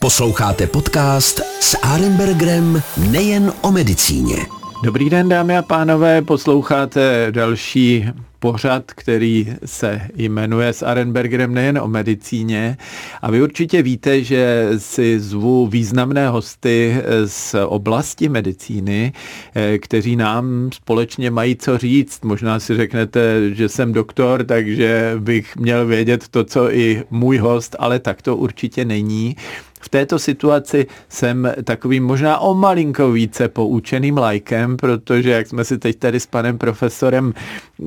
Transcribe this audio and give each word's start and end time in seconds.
Posloucháte 0.00 0.66
podcast 0.66 1.40
s 1.60 1.76
Arenbergerem 1.82 2.82
nejen 3.10 3.52
o 3.60 3.72
medicíně. 3.72 4.36
Dobrý 4.84 5.10
den, 5.10 5.28
dámy 5.28 5.56
a 5.56 5.62
pánové, 5.62 6.22
posloucháte 6.22 7.26
další 7.30 8.08
pořad, 8.38 8.84
který 8.86 9.54
se 9.64 10.00
jmenuje 10.16 10.72
s 10.72 10.82
Arenbergerem 10.82 11.54
nejen 11.54 11.78
o 11.78 11.88
medicíně. 11.88 12.76
A 13.22 13.30
vy 13.30 13.42
určitě 13.42 13.82
víte, 13.82 14.24
že 14.24 14.70
si 14.76 15.20
zvu 15.20 15.66
významné 15.66 16.28
hosty 16.28 16.96
z 17.26 17.54
oblasti 17.66 18.28
medicíny, 18.28 19.12
eh, 19.54 19.78
kteří 19.78 20.16
nám 20.16 20.70
společně 20.74 21.30
mají 21.30 21.56
co 21.56 21.78
říct. 21.78 22.24
Možná 22.24 22.60
si 22.60 22.76
řeknete, 22.76 23.54
že 23.54 23.68
jsem 23.68 23.92
doktor, 23.92 24.44
takže 24.44 25.14
bych 25.18 25.56
měl 25.56 25.86
vědět 25.86 26.28
to, 26.28 26.44
co 26.44 26.74
i 26.74 27.02
můj 27.10 27.38
host, 27.38 27.76
ale 27.78 27.98
tak 27.98 28.22
to 28.22 28.36
určitě 28.36 28.84
není. 28.84 29.36
V 29.84 29.88
této 29.88 30.18
situaci 30.18 30.86
jsem 31.08 31.52
takovým 31.64 32.04
možná 32.04 32.38
o 32.38 32.54
malinko 32.54 33.12
více 33.12 33.48
poučeným 33.48 34.18
lajkem, 34.18 34.76
protože 34.76 35.30
jak 35.30 35.46
jsme 35.46 35.64
si 35.64 35.78
teď 35.78 35.98
tady 35.98 36.20
s 36.20 36.26
panem 36.26 36.58
profesorem 36.58 37.32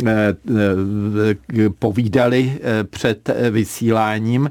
eh, 0.07 0.35
eh, 0.55 1.69
povídali 1.79 2.53
eh, 2.61 2.83
před 2.83 3.29
vysíláním, 3.51 4.49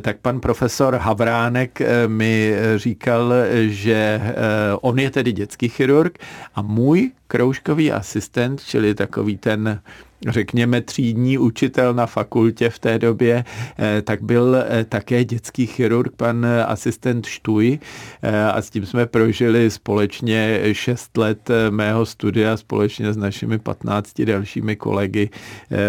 tak 0.00 0.16
pan 0.22 0.40
profesor 0.40 0.96
Havránek 0.96 1.78
mi 2.06 2.54
říkal, 2.76 3.32
že 3.66 4.20
on 4.80 4.98
je 4.98 5.10
tedy 5.10 5.32
dětský 5.32 5.68
chirurg 5.68 6.18
a 6.54 6.62
můj 6.62 7.10
kroužkový 7.30 7.92
asistent, 7.92 8.62
čili 8.64 8.94
takový 8.94 9.38
ten 9.38 9.80
řekněme, 10.28 10.80
třídní 10.80 11.38
učitel 11.38 11.94
na 11.94 12.06
fakultě 12.06 12.70
v 12.70 12.78
té 12.78 12.98
době, 12.98 13.44
eh, 13.78 14.02
tak 14.02 14.22
byl 14.22 14.56
eh, 14.56 14.84
také 14.84 15.24
dětský 15.24 15.66
chirurg, 15.66 16.12
pan 16.16 16.46
asistent 16.66 17.26
Štuj 17.26 17.78
eh, 18.22 18.44
a 18.44 18.62
s 18.62 18.70
tím 18.70 18.86
jsme 18.86 19.06
prožili 19.06 19.70
společně 19.70 20.60
6 20.72 21.16
let 21.16 21.50
mého 21.70 22.06
studia 22.06 22.56
společně 22.56 23.12
s 23.12 23.16
našimi 23.16 23.58
15 23.58 24.20
dalšími 24.20 24.76
kolegy 24.76 25.30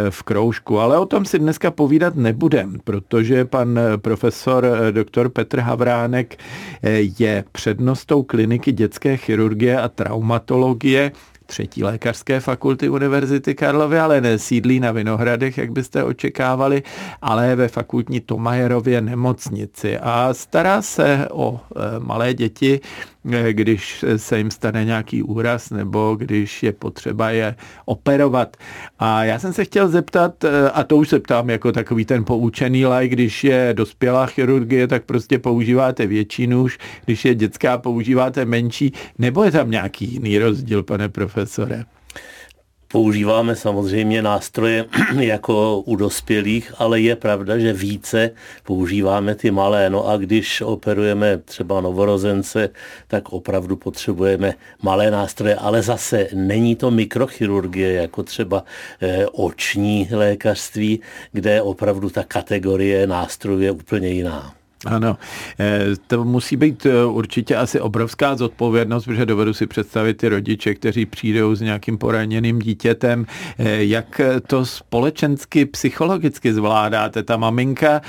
v 0.10 0.24
kroužku. 0.24 0.80
Ale 0.80 0.98
o 0.98 1.06
tom 1.06 1.26
si 1.26 1.40
dneska 1.40 1.72
povídat 1.72 2.16
nebudem, 2.16 2.78
protože 2.84 3.46
pan 3.46 3.80
profesor 3.98 4.68
doktor 4.92 5.30
Petr 5.30 5.60
Havránek 5.60 6.38
je 7.20 7.44
přednostou 7.52 8.24
kliniky 8.24 8.72
dětské 8.72 9.18
chirurgie 9.18 9.82
a 9.82 9.90
traumatologie 9.90 11.12
třetí 11.52 11.84
lékařské 11.84 12.40
fakulty 12.40 12.90
Univerzity 12.90 13.56
Karlovy, 13.56 14.00
ale 14.00 14.22
nesídlí 14.22 14.80
na 14.80 14.92
Vinohradech, 14.92 15.58
jak 15.58 15.72
byste 15.72 16.04
očekávali, 16.04 16.84
ale 17.22 17.56
ve 17.56 17.68
fakultní 17.68 18.20
Tomajerově 18.20 19.02
nemocnici 19.02 19.98
a 19.98 20.30
stará 20.32 20.82
se 20.82 21.28
o 21.32 21.60
e, 21.76 22.00
malé 22.00 22.34
děti 22.34 22.80
Eh, 23.30 23.54
když 23.54 24.06
se 24.18 24.38
jim 24.38 24.52
stane 24.52 24.86
nějaký 24.86 25.24
úraz 25.24 25.70
nebo 25.70 26.16
když 26.20 26.64
je 26.64 26.72
potřeba 26.72 27.30
je 27.30 27.56
operovat. 27.86 28.58
A 29.00 29.24
já 29.24 29.40
jsem 29.40 29.54
se 29.54 29.66
chtěl 29.66 29.90
zeptat, 29.90 30.44
eh, 30.44 30.70
a 30.70 30.84
to 30.84 30.98
už 30.98 31.10
se 31.10 31.20
ptám 31.20 31.50
jako 31.50 31.72
takový 31.72 32.06
ten 32.06 32.24
poučený 32.24 32.86
laj, 32.86 33.08
když 33.08 33.44
je 33.44 33.70
dospělá 33.74 34.26
chirurgie, 34.26 34.88
tak 34.88 35.04
prostě 35.04 35.40
používáte 35.40 36.08
větší 36.08 36.48
nůž, 36.48 36.78
když 37.06 37.26
je 37.26 37.36
dětská, 37.36 37.78
používáte 37.78 38.46
menší, 38.46 38.94
nebo 39.18 39.44
je 39.44 39.52
tam 39.52 39.72
nějaký 39.72 40.06
jiný 40.06 40.40
rozdíl, 40.40 40.84
pane 40.84 41.10
profesore? 41.42 41.86
Používáme 42.88 43.56
samozřejmě 43.56 44.22
nástroje 44.22 44.86
jako 45.20 45.80
u 45.80 45.96
dospělých, 45.96 46.74
ale 46.78 47.02
je 47.02 47.16
pravda, 47.16 47.58
že 47.58 47.74
více 47.74 48.32
používáme 48.64 49.36
ty 49.36 49.52
malé. 49.52 49.90
No 49.90 50.08
a 50.08 50.18
když 50.18 50.62
operujeme 50.62 51.38
třeba 51.38 51.82
novorozence, 51.82 52.70
tak 53.08 53.30
opravdu 53.30 53.76
potřebujeme 53.76 54.54
malé 54.82 55.12
nástroje, 55.12 55.56
ale 55.56 55.82
zase 55.82 56.28
není 56.34 56.76
to 56.76 56.92
mikrochirurgie, 56.92 57.94
jako 57.94 58.24
třeba 58.24 58.64
eh, 59.02 59.26
oční 59.28 60.08
lékařství, 60.12 61.02
kde 61.32 61.62
opravdu 61.62 62.10
ta 62.10 62.24
kategorie 62.24 63.08
nástrojů 63.08 63.60
je 63.60 63.72
úplně 63.72 64.10
jiná. 64.10 64.61
Ano, 64.86 65.18
eh, 65.60 65.86
to 66.08 66.26
musí 66.26 66.58
být 66.58 66.86
eh, 66.86 67.06
určitě 67.06 67.56
asi 67.56 67.80
obrovská 67.80 68.36
zodpovědnost, 68.36 69.06
protože 69.06 69.26
dovedu 69.26 69.54
si 69.54 69.68
představit 69.68 70.14
ty 70.14 70.30
rodiče, 70.30 70.76
kteří 70.76 71.06
přijdou 71.06 71.56
s 71.56 71.62
nějakým 71.62 71.98
poraněným 71.98 72.60
dítětem. 72.60 73.26
Eh, 73.60 73.84
jak 73.84 74.22
to 74.48 74.66
společensky, 74.66 75.66
psychologicky 75.66 76.54
zvládáte? 76.54 77.24
Ta 77.24 77.38
maminka 77.38 78.02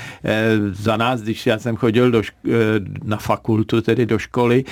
za 0.71 0.97
nás, 0.97 1.21
když 1.21 1.47
já 1.47 1.59
jsem 1.59 1.75
chodil 1.75 2.11
do 2.11 2.21
šk- 2.21 2.85
na 3.03 3.17
fakultu, 3.17 3.81
tedy 3.81 4.05
do 4.05 4.19
školy, 4.19 4.63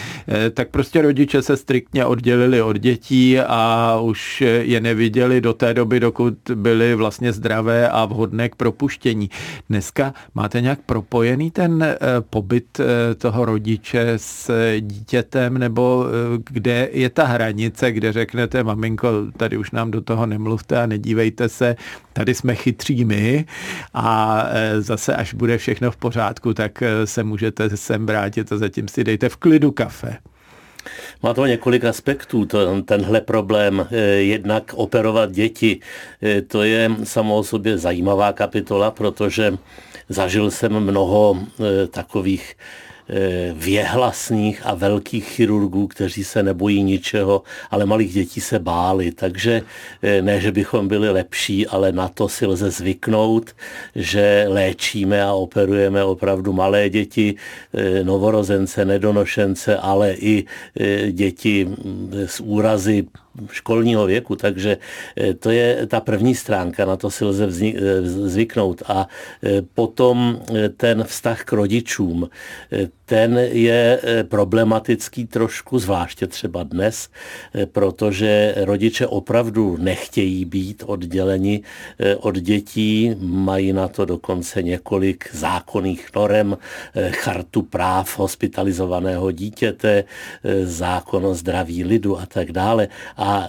tak 0.54 0.70
prostě 0.70 1.02
rodiče 1.02 1.42
se 1.42 1.58
striktně 1.58 2.06
oddělili 2.06 2.62
od 2.62 2.78
dětí 2.78 3.40
a 3.40 3.98
už 4.02 4.42
je 4.42 4.82
neviděli 4.82 5.42
do 5.42 5.54
té 5.54 5.74
doby, 5.74 6.00
dokud 6.00 6.34
byly 6.56 6.96
vlastně 6.96 7.34
zdravé 7.34 7.90
a 7.90 8.06
vhodné 8.06 8.50
k 8.50 8.56
propuštění. 8.56 9.30
Dneska 9.70 10.14
máte 10.36 10.62
nějak 10.62 10.80
propojený 10.86 11.52
ten 11.52 11.91
Eh, 11.92 12.22
pobyt 12.30 12.80
eh, 12.80 13.16
toho 13.16 13.46
rodiče 13.46 14.14
s 14.18 14.52
dítětem, 14.80 15.58
nebo 15.58 16.06
eh, 16.08 16.38
kde 16.50 16.90
je 16.92 17.10
ta 17.10 17.26
hranice, 17.26 17.92
kde 17.92 18.12
řeknete, 18.12 18.64
maminko, 18.64 19.10
tady 19.38 19.58
už 19.58 19.72
nám 19.72 19.92
do 19.92 20.02
toho 20.02 20.26
nemluvte 20.26 20.82
a 20.82 20.86
nedívejte 20.86 21.50
se, 21.50 21.76
tady 22.14 22.34
jsme 22.34 22.56
chytří 22.56 23.06
my 23.06 23.46
a 23.94 24.46
zase 24.80 25.16
až 25.16 25.34
bude 25.34 25.58
všechno 25.58 25.92
v 25.92 25.98
pořádku, 25.98 26.54
tak 26.54 26.84
se 27.06 27.24
můžete 27.24 27.78
sem 27.78 28.06
vrátit 28.06 28.52
a 28.52 28.58
zatím 28.58 28.88
si 28.88 29.04
dejte 29.04 29.30
v 29.30 29.36
klidu 29.36 29.72
kafe. 29.72 30.18
Má 31.24 31.34
to 31.34 31.46
několik 31.46 31.86
aspektů, 31.86 32.46
to, 32.46 32.82
tenhle 32.82 33.22
problém. 33.22 33.88
Jednak 34.18 34.74
operovat 34.76 35.32
děti, 35.32 35.80
to 36.48 36.64
je 36.64 36.92
samo 37.04 37.38
o 37.38 37.44
sobě 37.44 37.78
zajímavá 37.78 38.34
kapitola, 38.34 38.92
protože 38.92 39.58
Zažil 40.12 40.52
jsem 40.52 40.80
mnoho 40.80 41.40
e, 41.40 41.88
takových 41.88 42.56
e, 43.10 43.54
věhlasných 43.54 44.62
a 44.66 44.76
velkých 44.76 45.26
chirurgů, 45.28 45.88
kteří 45.88 46.24
se 46.24 46.44
nebojí 46.44 46.84
ničeho, 46.84 47.44
ale 47.72 47.86
malých 47.86 48.14
dětí 48.14 48.42
se 48.42 48.60
báli. 48.60 49.12
Takže 49.12 49.62
e, 50.02 50.22
ne, 50.22 50.42
že 50.42 50.52
bychom 50.52 50.88
byli 50.88 51.10
lepší, 51.10 51.68
ale 51.68 51.92
na 51.92 52.08
to 52.08 52.30
si 52.30 52.46
lze 52.46 52.72
zvyknout, 52.72 53.56
že 53.96 54.46
léčíme 54.48 55.24
a 55.24 55.34
operujeme 55.34 56.04
opravdu 56.04 56.54
malé 56.54 56.90
děti, 56.90 57.36
novorozence, 58.04 58.86
nedonošence, 58.86 59.78
ale 59.78 60.14
i 60.14 60.46
děti 61.12 61.68
s 62.26 62.40
úrazy 62.40 63.08
školního 63.52 64.06
věku, 64.06 64.36
takže 64.36 64.78
eh, 65.18 65.34
to 65.34 65.50
je 65.52 65.88
ta 65.88 66.00
první 66.00 66.36
stránka, 66.36 66.86
na 66.86 66.98
to 66.98 67.12
si 67.12 67.26
lze 67.26 67.46
vznik, 67.46 67.76
eh, 67.76 68.02
zvyknout. 68.04 68.84
A 68.88 69.08
eh, 69.44 69.62
potom 69.62 70.42
ten 70.78 71.04
vztah 71.04 71.44
k 71.44 71.52
rodičům, 71.52 72.30
ten 73.12 73.38
je 73.52 74.00
problematický 74.24 75.26
trošku, 75.26 75.80
zvláště 75.80 76.28
třeba 76.28 76.64
dnes, 76.64 77.10
protože 77.72 78.56
rodiče 78.58 79.08
opravdu 79.08 79.78
nechtějí 79.78 80.46
být 80.46 80.84
odděleni 80.86 81.62
od 82.20 82.36
dětí, 82.36 83.16
mají 83.20 83.74
na 83.74 83.88
to 83.88 84.06
dokonce 84.06 84.64
několik 84.64 85.30
zákonných 85.34 86.10
norem, 86.16 86.58
chartu 87.12 87.62
práv 87.62 88.20
hospitalizovaného 88.20 89.32
dítěte, 89.32 90.04
zákon 90.64 91.26
o 91.26 91.36
zdraví 91.36 91.84
lidu 91.84 92.20
a 92.20 92.26
tak 92.26 92.52
dále. 92.52 92.88
A 93.18 93.48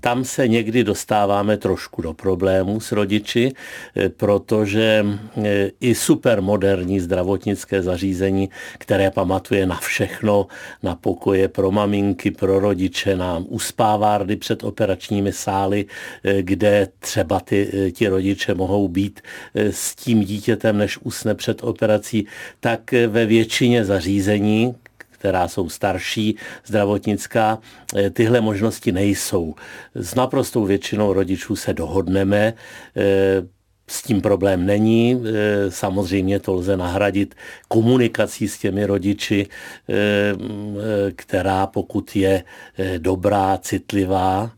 tam 0.00 0.24
se 0.24 0.48
někdy 0.48 0.84
dostáváme 0.84 1.56
trošku 1.56 2.02
do 2.02 2.12
problémů 2.12 2.80
s 2.80 2.92
rodiči, 2.92 3.52
protože 4.16 5.06
i 5.80 5.94
supermoderní 5.94 7.00
zdravotnické 7.00 7.82
zařízení, 7.82 8.50
které 8.78 9.10
pamatuje 9.10 9.66
na 9.66 9.76
všechno, 9.76 10.46
na 10.82 10.94
pokoje 10.94 11.48
pro 11.48 11.70
maminky, 11.70 12.30
pro 12.30 12.58
rodiče, 12.58 13.16
na 13.16 13.38
uspávárny 13.48 14.36
před 14.36 14.64
operačními 14.64 15.32
sály, 15.32 15.86
e, 16.24 16.42
kde 16.42 16.88
třeba 16.98 17.40
ty, 17.40 17.92
ti 17.94 18.08
rodiče 18.08 18.54
mohou 18.54 18.88
být 18.88 19.20
s 19.54 19.94
tím 19.94 20.24
dítětem, 20.24 20.78
než 20.78 20.98
usne 20.98 21.34
před 21.34 21.64
operací, 21.64 22.26
tak 22.60 22.92
ve 22.92 23.26
většině 23.26 23.84
zařízení, 23.84 24.74
která 25.24 25.48
jsou 25.48 25.68
starší, 25.68 26.36
zdravotnická, 26.66 27.58
eh, 27.96 28.10
tyhle 28.10 28.40
možnosti 28.40 28.92
nejsou. 28.92 29.54
S 29.94 30.14
naprostou 30.14 30.64
většinou 30.64 31.12
rodičů 31.12 31.56
se 31.56 31.72
dohodneme, 31.72 32.52
eh, 32.96 33.42
s 33.86 34.02
tím 34.02 34.20
problém 34.20 34.66
není. 34.66 35.22
Eh, 35.24 35.70
samozřejmě 35.70 36.40
to 36.40 36.54
lze 36.54 36.76
nahradit 36.76 37.34
komunikací 37.68 38.48
s 38.48 38.58
těmi 38.58 38.86
rodiči, 38.86 39.46
která 41.16 41.66
pokud 41.66 42.16
je 42.16 42.44
dobrá, 42.98 43.58
citlivá, 43.58 44.50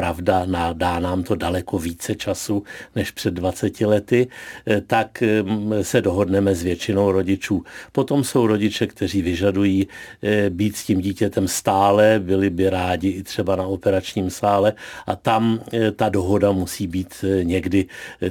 pravda, 0.00 0.46
dá 0.72 0.98
nám 0.98 1.22
to 1.22 1.34
daleko 1.34 1.78
více 1.78 2.14
času 2.14 2.62
než 2.96 3.10
před 3.10 3.34
20 3.34 3.80
lety, 3.80 4.28
tak 4.86 5.22
se 5.82 6.00
dohodneme 6.00 6.54
s 6.54 6.62
většinou 6.62 7.12
rodičů. 7.12 7.64
Potom 7.92 8.24
jsou 8.24 8.46
rodiče, 8.46 8.86
kteří 8.86 9.22
vyžadují 9.22 9.88
být 10.50 10.76
s 10.76 10.84
tím 10.84 11.00
dítětem 11.00 11.48
stále, 11.48 12.16
byli 12.18 12.50
by 12.50 12.70
rádi 12.70 13.08
i 13.08 13.22
třeba 13.22 13.56
na 13.56 13.66
operačním 13.66 14.30
sále 14.30 14.72
a 15.06 15.16
tam 15.16 15.60
ta 15.96 16.08
dohoda 16.08 16.52
musí 16.52 16.86
být 16.86 17.24
někdy 17.42 17.86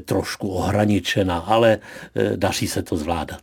trošku 0.06 0.50
ohraničena, 0.50 1.38
ale 1.38 1.80
daří 2.36 2.68
se 2.68 2.82
to 2.82 2.98
zvládat. 2.98 3.42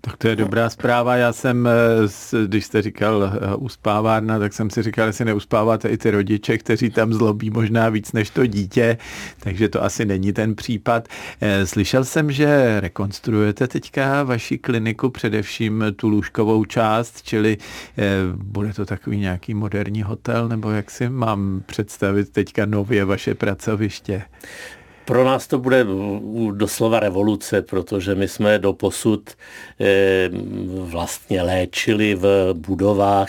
Tak 0.00 0.16
to 0.16 0.28
je 0.28 0.36
dobrá 0.36 0.70
zpráva. 0.70 1.16
Já 1.16 1.32
jsem, 1.32 1.66
eh, 1.66 2.46
když 2.46 2.64
jste 2.64 2.82
říkal 2.82 3.24
eh, 3.24 3.56
uspávárna, 3.56 4.38
tak 4.38 4.52
jsem 4.52 4.70
si 4.70 4.82
říkal, 4.82 5.06
jestli 5.06 5.24
neuspáváte 5.24 5.88
i 5.88 5.96
ty 5.96 6.10
rodiče, 6.10 6.58
kteří 6.58 6.90
tam 6.90 7.12
zlobí 7.12 7.50
možná 7.50 7.88
víc 7.88 8.12
než 8.12 8.30
to 8.30 8.46
dítě, 8.46 8.98
takže 9.40 9.68
to 9.68 9.84
asi 9.84 10.04
není 10.04 10.32
ten 10.32 10.54
případ. 10.54 11.08
Eh, 11.40 11.66
slyšel 11.66 12.04
jsem, 12.04 12.32
že 12.32 12.80
rekonstruujete 12.80 13.68
teďka 13.68 14.22
vaši 14.22 14.58
kliniku, 14.58 15.10
především 15.10 15.84
tu 15.96 16.08
lůžkovou 16.08 16.64
část, 16.64 17.22
čili 17.22 17.56
bude 18.34 18.72
to 18.72 18.86
takový 18.86 19.18
nějaký 19.18 19.54
moderní 19.54 20.02
hotel, 20.02 20.48
nebo 20.48 20.70
jak 20.70 20.90
si 20.90 21.08
mám 21.08 21.62
představit 21.66 22.30
teďka 22.30 22.66
nově 22.66 23.04
vaše 23.04 23.34
pracoviště? 23.34 24.22
Pro 25.08 25.24
nás 25.24 25.46
to 25.46 25.58
bude 25.58 25.86
doslova 26.52 27.00
revoluce, 27.00 27.62
protože 27.62 28.14
my 28.14 28.28
jsme 28.28 28.58
do 28.58 28.72
posud 28.72 29.30
eh, 29.80 30.30
vlastně 30.78 31.42
léčili 31.42 32.14
v 32.14 32.52
budovách 32.52 33.28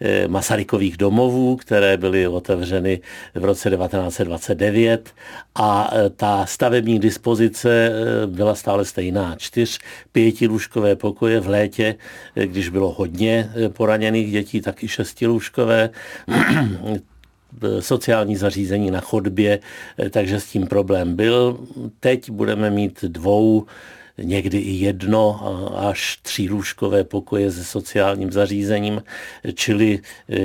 eh, 0.00 0.28
Masarykových 0.28 0.96
domovů, 0.96 1.56
které 1.56 1.96
byly 1.96 2.26
otevřeny 2.26 3.00
v 3.34 3.44
roce 3.44 3.70
1929 3.70 5.14
a 5.54 5.90
eh, 5.92 6.10
ta 6.10 6.46
stavební 6.46 6.98
dispozice 6.98 7.92
byla 8.26 8.54
stále 8.54 8.84
stejná. 8.84 9.36
Čtyř 9.38 9.78
pětilůžkové 10.12 10.96
pokoje 10.96 11.40
v 11.40 11.48
létě, 11.48 11.94
když 12.34 12.68
bylo 12.68 12.92
hodně 12.92 13.52
poraněných 13.68 14.32
dětí, 14.32 14.60
tak 14.60 14.82
i 14.82 14.88
šestilůžkové 14.88 15.90
sociální 17.80 18.36
zařízení 18.36 18.90
na 18.90 19.00
chodbě, 19.00 19.58
eh, 19.98 20.10
takže 20.10 20.40
s 20.40 20.46
tím 20.46 20.66
problém 20.66 21.16
byl. 21.16 21.58
Teď 22.00 22.30
budeme 22.30 22.70
mít 22.70 23.04
dvou 23.04 23.66
někdy 24.18 24.58
i 24.58 24.70
jedno 24.70 25.40
až 25.78 26.18
tří 26.22 26.48
lůžkové 26.50 27.04
pokoje 27.04 27.52
se 27.52 27.64
sociálním 27.64 28.32
zařízením, 28.32 29.02
čili 29.54 30.00
e, 30.30 30.40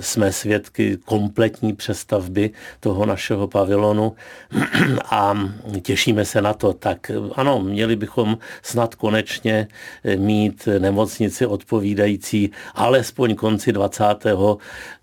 jsme 0.00 0.32
svědky 0.32 0.98
kompletní 1.04 1.72
přestavby 1.72 2.50
toho 2.80 3.06
našeho 3.06 3.48
pavilonu 3.48 4.12
a 5.04 5.34
těšíme 5.82 6.24
se 6.24 6.42
na 6.42 6.54
to. 6.54 6.72
Tak 6.72 7.10
ano, 7.34 7.60
měli 7.60 7.96
bychom 7.96 8.38
snad 8.62 8.94
konečně 8.94 9.68
e, 10.04 10.16
mít 10.16 10.68
nemocnici 10.78 11.46
odpovídající 11.46 12.50
alespoň 12.74 13.34
konci 13.34 13.72
20. 13.72 14.04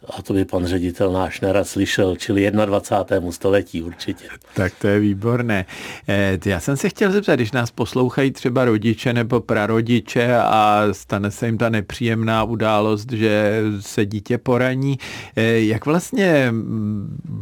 a 0.10 0.22
to 0.22 0.34
by 0.34 0.46
pan 0.46 0.66
ředitel 0.66 1.12
náš 1.12 1.42
nerad 1.42 1.68
slyšel, 1.68 2.16
čili 2.16 2.52
21. 2.52 3.32
století 3.32 3.82
určitě. 3.82 4.26
Tak 4.54 4.74
to 4.82 4.88
je 4.88 5.00
výborné. 5.00 5.66
E, 6.08 6.40
já 6.46 6.60
jsem 6.60 6.78
se 6.78 6.90
chtěl 6.90 7.12
zeptat, 7.12 7.36
když 7.36 7.52
nás 7.52 7.72
poslouchají 7.72 8.32
třeba 8.32 8.66
rodiče 8.66 9.14
nebo 9.14 9.42
prarodiče 9.42 10.36
a 10.38 10.88
stane 10.92 11.32
se 11.32 11.46
jim 11.46 11.58
ta 11.58 11.70
nepříjemná 11.70 12.44
událost, 12.44 13.12
že 13.12 13.62
se 13.80 14.06
dítě 14.06 14.38
poraní. 14.38 15.00
Eh, 15.36 15.60
jak 15.60 15.86
vlastně, 15.86 16.54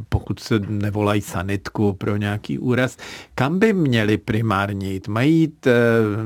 pokud 0.09 0.39
se 0.39 0.59
nevolají 0.67 1.21
sanitku 1.21 1.93
pro 1.93 2.17
nějaký 2.17 2.59
úraz, 2.59 2.97
kam 3.35 3.59
by 3.59 3.73
měli 3.73 4.17
primárně 4.17 4.93
jít? 4.93 5.07
Mají 5.07 5.39
jít 5.39 5.67
eh, 5.67 5.73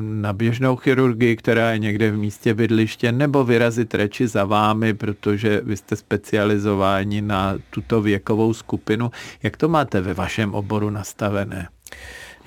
na 0.01 0.34
běžnou 0.34 0.75
chirurgii, 0.75 1.36
která 1.36 1.72
je 1.72 1.80
někde 1.80 2.12
v 2.12 2.18
místě 2.18 2.54
bydliště, 2.54 3.12
nebo 3.12 3.44
vyrazit 3.44 3.94
reči 3.94 4.28
za 4.28 4.45
vámi, 4.45 4.94
protože 4.94 5.62
vy 5.63 5.78
jste 5.78 5.95
specializováni 6.27 7.21
na 7.21 7.56
tuto 7.69 8.01
věkovou 8.01 8.53
skupinu. 8.53 9.12
Jak 9.44 9.57
to 9.57 9.69
máte 9.69 10.01
ve 10.01 10.13
vašem 10.13 10.53
oboru 10.53 10.89
nastavené? 10.89 11.68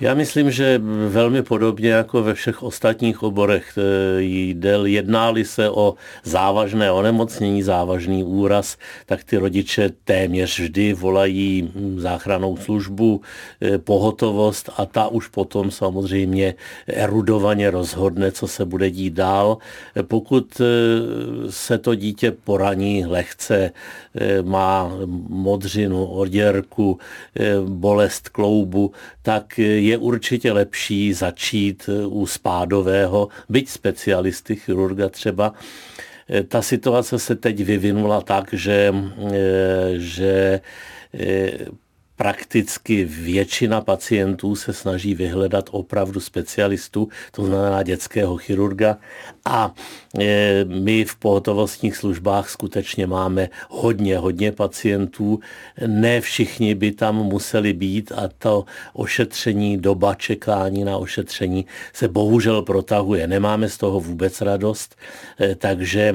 Já 0.00 0.14
myslím, 0.14 0.50
že 0.50 0.80
velmi 1.08 1.42
podobně 1.42 1.90
jako 1.90 2.22
ve 2.22 2.34
všech 2.34 2.62
ostatních 2.62 3.22
oborech 3.22 3.78
eh, 3.78 3.82
jde, 4.22 4.78
jednáli 4.84 5.44
se 5.44 5.70
o 5.70 5.94
závažné 6.24 6.92
onemocnění, 6.92 7.62
závažný 7.62 8.24
úraz, 8.24 8.76
tak 9.06 9.24
ty 9.24 9.36
rodiče 9.36 9.90
téměř 10.04 10.58
vždy 10.58 10.92
volají 10.92 11.72
záchranou 11.96 12.56
službu, 12.56 13.20
eh, 13.60 13.78
pohotovost 13.78 14.70
a 14.76 14.86
ta 14.86 15.08
už 15.08 15.28
potom 15.28 15.70
samozřejmě 15.70 16.54
erudovaně 16.86 17.70
rozhodne, 17.70 18.32
co 18.32 18.48
se 18.48 18.64
bude 18.64 18.90
dít 18.90 19.14
dál. 19.14 19.58
Pokud 20.02 20.60
eh, 20.60 20.64
se 21.52 21.78
to 21.78 21.94
dítě 21.94 22.30
poraní 22.30 23.06
lehce, 23.06 23.70
má 24.42 24.92
modřinu, 25.28 26.06
oděrku, 26.06 26.98
bolest 27.64 28.28
kloubu, 28.28 28.92
tak 29.22 29.58
je 29.58 29.89
je 29.90 29.98
určitě 29.98 30.52
lepší 30.52 31.12
začít 31.12 31.88
eh, 31.88 32.06
u 32.06 32.26
spádového, 32.26 33.28
byť 33.48 33.68
specialisty, 33.68 34.56
chirurga 34.56 35.08
třeba. 35.08 35.52
Eh, 36.28 36.42
ta 36.42 36.62
situace 36.62 37.18
se 37.18 37.34
teď 37.34 37.64
vyvinula 37.64 38.20
tak, 38.20 38.54
že, 38.54 38.94
eh, 38.94 39.92
že 39.96 40.60
prakticky 42.20 43.04
většina 43.04 43.80
pacientů 43.80 44.56
se 44.56 44.72
snaží 44.72 45.14
vyhledat 45.14 45.68
opravdu 45.72 46.20
specialistu, 46.20 47.08
to 47.32 47.44
znamená 47.44 47.82
dětského 47.82 48.36
chirurga. 48.36 48.96
A 49.44 49.74
e, 50.20 50.64
my 50.64 51.04
v 51.04 51.16
pohotovostních 51.16 51.96
službách 51.96 52.48
skutečně 52.50 53.06
máme 53.06 53.48
hodně, 53.70 54.18
hodně 54.18 54.52
pacientů. 54.52 55.40
Ne 55.86 56.20
všichni 56.20 56.74
by 56.74 56.92
tam 56.92 57.16
museli 57.16 57.72
být 57.72 58.12
a 58.12 58.28
to 58.38 58.64
ošetření, 58.92 59.78
doba 59.78 60.14
čekání 60.14 60.84
na 60.84 60.96
ošetření 60.96 61.66
se 61.92 62.08
bohužel 62.08 62.62
protahuje. 62.62 63.26
Nemáme 63.26 63.68
z 63.68 63.76
toho 63.78 64.00
vůbec 64.00 64.40
radost, 64.40 64.96
e, 65.40 65.54
takže 65.54 66.14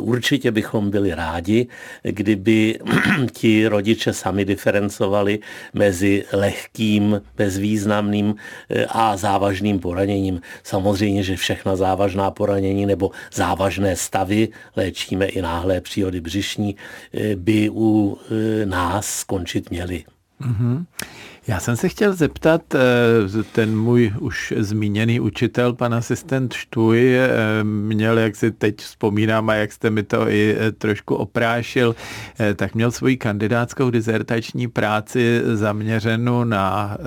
určitě 0.00 0.50
bychom 0.50 0.90
byli 0.90 1.14
rádi, 1.14 1.66
kdyby 2.02 2.78
ti 3.32 3.68
rodiče 3.68 4.12
sami 4.12 4.44
diferencovali 4.44 5.38
mezi 5.74 6.24
lehkým, 6.32 7.22
bezvýznamným 7.36 8.34
eh, 8.70 8.86
a 8.88 9.16
závažným 9.16 9.78
poraněním. 9.78 10.40
Samozřejmě, 10.62 11.22
že 11.22 11.36
všechna 11.36 11.76
závažná 11.76 12.30
poranění 12.30 12.86
nebo 12.86 13.10
závažné 13.32 13.96
stavy, 13.96 14.48
léčíme 14.76 15.26
i 15.26 15.42
náhlé 15.42 15.80
příhody 15.80 16.20
břišní, 16.20 16.76
eh, 17.14 17.36
by 17.36 17.70
u 17.70 18.18
eh, 18.18 18.66
nás 18.66 19.06
skončit 19.06 19.70
měly. 19.70 20.04
Mm-hmm. 20.40 20.84
Já 21.48 21.60
jsem 21.60 21.76
se 21.76 21.88
chtěl 21.88 22.12
zeptat, 22.12 22.62
ten 23.52 23.78
můj 23.78 24.12
už 24.20 24.54
zmíněný 24.56 25.20
učitel, 25.20 25.72
pan 25.72 25.94
asistent 25.94 26.52
Štuj, 26.52 27.18
měl, 27.62 28.18
jak 28.18 28.36
si 28.36 28.50
teď 28.50 28.76
vzpomínám 28.78 29.50
a 29.50 29.54
jak 29.54 29.72
jste 29.72 29.90
mi 29.90 30.02
to 30.02 30.28
i 30.28 30.56
trošku 30.78 31.14
oprášil, 31.14 31.96
tak 32.56 32.74
měl 32.74 32.90
svoji 32.90 33.16
kandidátskou 33.16 33.90
dizertační 33.90 34.68
práci 34.68 35.40
zaměřenou 35.44 36.44
na 36.44 36.98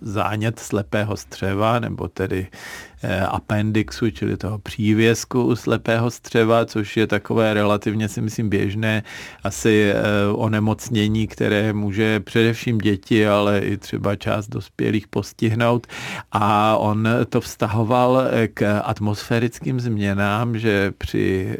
zánět 0.00 0.58
slepého 0.58 1.16
střeva, 1.16 1.78
nebo 1.78 2.08
tedy 2.08 2.46
Eh, 2.50 2.89
appendixu, 3.28 4.10
čili 4.10 4.36
toho 4.36 4.58
přívězku 4.58 5.44
u 5.44 5.56
slepého 5.56 6.10
střeva, 6.10 6.66
což 6.66 6.96
je 6.96 7.06
takové 7.06 7.54
relativně 7.54 8.08
si 8.08 8.20
myslím 8.20 8.48
běžné 8.48 9.02
asi 9.44 9.90
eh, 9.90 10.02
onemocnění, 10.32 11.26
které 11.26 11.72
může 11.72 12.20
především 12.20 12.78
děti, 12.78 13.28
ale 13.28 13.58
i 13.58 13.76
třeba 13.76 14.16
část 14.16 14.48
dospělých 14.48 15.08
postihnout. 15.08 15.86
A 16.32 16.76
on 16.76 17.08
to 17.28 17.40
vztahoval 17.40 18.22
eh, 18.30 18.48
k 18.48 18.80
atmosférickým 18.84 19.80
změnám, 19.80 20.58
že 20.58 20.92
při 20.98 21.58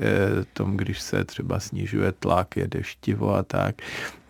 tom, 0.52 0.76
když 0.76 1.00
se 1.00 1.24
třeba 1.24 1.60
snižuje 1.60 2.12
tlak, 2.12 2.56
je 2.56 2.68
deštivo 2.68 3.34
a 3.34 3.42
tak, 3.42 3.74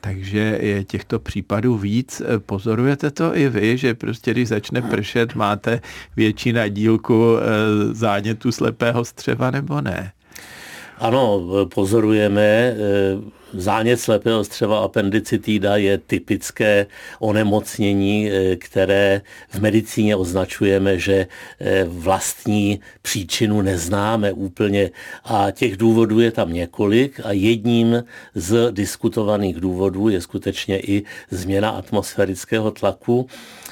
takže 0.01 0.59
je 0.61 0.85
těchto 0.85 1.19
případů 1.19 1.79
víc. 1.79 2.23
Pozorujete 2.47 3.11
to 3.11 3.37
i 3.37 3.49
vy, 3.49 3.77
že 3.77 3.95
prostě 3.95 4.31
když 4.31 4.49
začne 4.49 4.83
pršet, 4.83 5.35
máte 5.35 5.81
větší 6.17 6.53
nadílku 6.53 7.37
eh, 7.37 7.95
zánětu 7.95 8.53
slepého 8.53 9.05
střeva 9.05 9.51
nebo 9.51 9.81
ne? 9.81 10.13
Ano, 11.01 11.43
pozorujeme 11.75 12.75
Zánět 13.55 14.01
slepého 14.01 14.45
střeva 14.45 14.79
appendicitída 14.79 15.77
je 15.77 15.99
typické 15.99 16.87
onemocnění, 17.19 18.31
eh, 18.31 18.57
které 18.57 19.23
v 19.49 19.61
medicíně 19.61 20.17
označujeme, 20.17 20.99
že 20.99 21.27
eh, 21.61 21.85
vlastní 21.85 22.81
příčinu 23.03 23.63
neznáme 23.63 24.33
úplně. 24.33 24.91
A 25.25 25.51
těch 25.51 25.77
důvodů 25.77 26.21
je 26.21 26.31
tam 26.31 26.53
několik 26.53 27.21
a 27.25 27.33
jedním 27.33 28.05
z 28.35 28.73
diskutovaných 28.73 29.61
důvodů 29.61 30.09
je 30.09 30.21
skutečně 30.21 30.81
i 30.81 31.03
změna 31.31 31.71
atmosférického 31.71 32.71
tlaku, 32.71 33.27
Eh, 33.27 33.70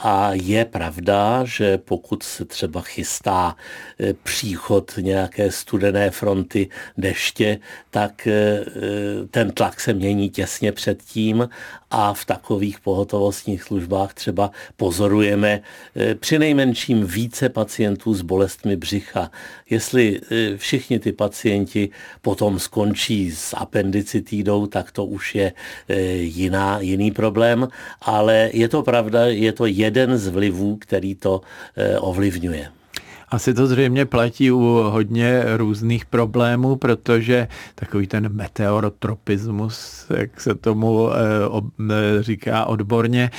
a 0.00 0.30
je 0.32 0.64
pravda, 0.64 1.44
že 1.44 1.78
pokud 1.78 2.22
se 2.22 2.44
třeba 2.44 2.80
chystá 2.80 3.56
eh, 4.00 4.14
příchod 4.22 4.92
nějaké 5.00 5.50
studené 5.50 6.10
fronty 6.10 6.68
deště, 6.98 7.58
tak 7.90 8.26
eh, 8.26 8.64
ten 9.30 9.50
tlak 9.50 9.80
se 9.80 9.92
mění 9.92 10.30
těsně 10.30 10.72
předtím 10.72 11.48
a 11.90 12.14
v 12.14 12.24
takových 12.24 12.80
pohotovostních 12.80 13.62
službách 13.62 14.14
třeba 14.14 14.50
pozorujeme 14.76 15.60
při 16.20 16.38
nejmenším 16.38 17.06
více 17.06 17.48
pacientů 17.48 18.14
s 18.14 18.22
bolestmi 18.22 18.76
břicha. 18.76 19.30
Jestli 19.70 20.20
všichni 20.56 20.98
ty 20.98 21.12
pacienti 21.12 21.90
potom 22.22 22.58
skončí 22.58 23.30
s 23.30 23.56
appendicitídou, 23.56 24.66
tak 24.66 24.92
to 24.92 25.04
už 25.04 25.34
je 25.34 25.52
jiná, 26.18 26.80
jiný 26.80 27.10
problém, 27.10 27.68
ale 28.02 28.50
je 28.52 28.68
to 28.68 28.82
pravda, 28.82 29.13
pravda, 29.14 29.26
je 29.26 29.52
to 29.52 29.66
jeden 29.66 30.18
z 30.18 30.28
vlivů, 30.28 30.76
který 30.76 31.14
to 31.14 31.40
eh, 31.76 31.98
ovlivňuje. 31.98 32.68
Asi 33.28 33.54
to 33.54 33.66
zřejmě 33.66 34.04
platí 34.04 34.52
u 34.52 34.60
hodně 34.90 35.42
různých 35.56 36.06
problémů, 36.06 36.76
protože 36.76 37.48
takový 37.74 38.06
ten 38.06 38.28
meteorotropismus, 38.32 40.06
jak 40.16 40.40
se 40.40 40.54
tomu 40.54 41.10
eh, 41.10 41.14
eh, 41.90 42.22
říká 42.22 42.64
odborně, 42.64 43.30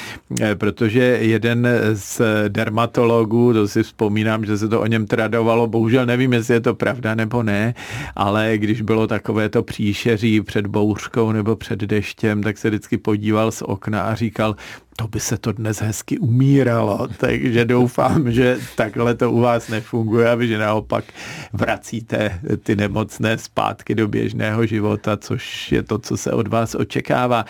protože 0.56 1.02
jeden 1.22 1.68
z 1.94 2.22
dermatologů, 2.48 3.54
to 3.54 3.68
si 3.68 3.84
vzpomínám, 3.84 4.46
že 4.46 4.58
se 4.58 4.68
to 4.68 4.82
o 4.82 4.86
něm 4.86 5.08
tradovalo, 5.08 5.68
bohužel 5.68 6.06
nevím, 6.06 6.34
jestli 6.34 6.54
je 6.54 6.62
to 6.62 6.76
pravda 6.76 7.16
nebo 7.16 7.44
ne, 7.44 7.74
ale 8.16 8.58
když 8.58 8.82
bylo 8.82 9.08
takové 9.08 9.50
to 9.50 9.64
příšeří 9.64 10.42
před 10.42 10.68
bouřkou 10.68 11.32
nebo 11.32 11.56
před 11.56 11.80
deštěm, 11.80 12.44
tak 12.44 12.58
se 12.58 12.70
vždycky 12.70 12.98
podíval 12.98 13.52
z 13.52 13.62
okna 13.62 14.02
a 14.02 14.16
říkal, 14.16 14.56
to 14.96 15.08
by 15.08 15.20
se 15.20 15.38
to 15.38 15.52
dnes 15.52 15.82
hezky 15.82 16.20
umíralo, 16.20 17.08
takže 17.18 17.66
doufám, 17.66 18.32
že 18.32 18.58
takhle 18.76 19.16
to 19.16 19.32
u 19.32 19.40
vás 19.40 19.68
nefunguje 19.70 20.30
a 20.30 20.36
vy, 20.36 20.48
že 20.48 20.58
naopak 20.58 21.06
vracíte 21.54 22.40
ty 22.64 22.76
nemocné 22.76 23.38
zpátky 23.38 23.96
do 23.96 24.08
běžného 24.08 24.66
života, 24.66 25.18
což 25.18 25.72
je 25.72 25.84
to, 25.84 26.00
co 26.00 26.18
se 26.18 26.32
od 26.32 26.48
vás 26.48 26.76
očekává. 26.76 27.46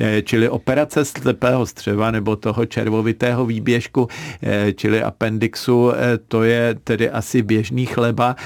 Eh, 0.00 0.22
čili 0.22 0.48
operace 0.48 1.04
slepého 1.04 1.66
střeva 1.66 2.10
nebo 2.10 2.36
toho 2.36 2.66
červovitého 2.66 3.46
výběžku, 3.46 4.08
eh, 4.42 4.72
čili 4.72 5.02
appendixu, 5.02 5.92
eh, 5.92 6.18
to 6.28 6.42
je 6.42 6.74
tedy 6.84 7.10
asi 7.10 7.42
běžný 7.42 7.86
chleba. 7.86 8.36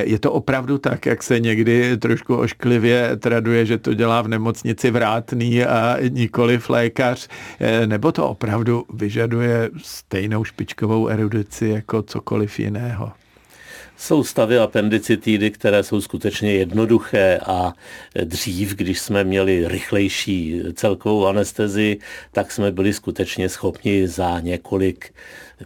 Je 0.00 0.18
to 0.18 0.32
opravdu 0.32 0.78
tak, 0.78 1.06
jak 1.06 1.22
se 1.22 1.40
někdy 1.40 1.96
trošku 1.96 2.36
ošklivě 2.36 3.16
traduje, 3.16 3.66
že 3.66 3.78
to 3.78 3.94
dělá 3.94 4.22
v 4.22 4.28
nemocnici 4.28 4.90
vrátný 4.90 5.64
a 5.64 5.96
nikoliv 6.08 6.70
lékař, 6.70 7.28
nebo 7.86 8.12
to 8.12 8.28
opravdu 8.28 8.86
vyžaduje 8.94 9.70
stejnou 9.82 10.44
špičkovou 10.44 11.08
erudici 11.08 11.66
jako 11.66 12.02
cokoliv 12.02 12.58
jiného? 12.60 13.12
Jsou 13.96 14.24
stavy 14.24 14.58
appendicitidy, 14.58 15.50
které 15.50 15.82
jsou 15.82 16.00
skutečně 16.00 16.52
jednoduché 16.52 17.40
a 17.46 17.72
dřív, 18.24 18.74
když 18.74 19.00
jsme 19.00 19.24
měli 19.24 19.68
rychlejší 19.68 20.62
celkovou 20.74 21.26
anestezi, 21.26 21.98
tak 22.32 22.52
jsme 22.52 22.72
byli 22.72 22.92
skutečně 22.92 23.48
schopni 23.48 24.08
za 24.08 24.40
několik 24.40 25.12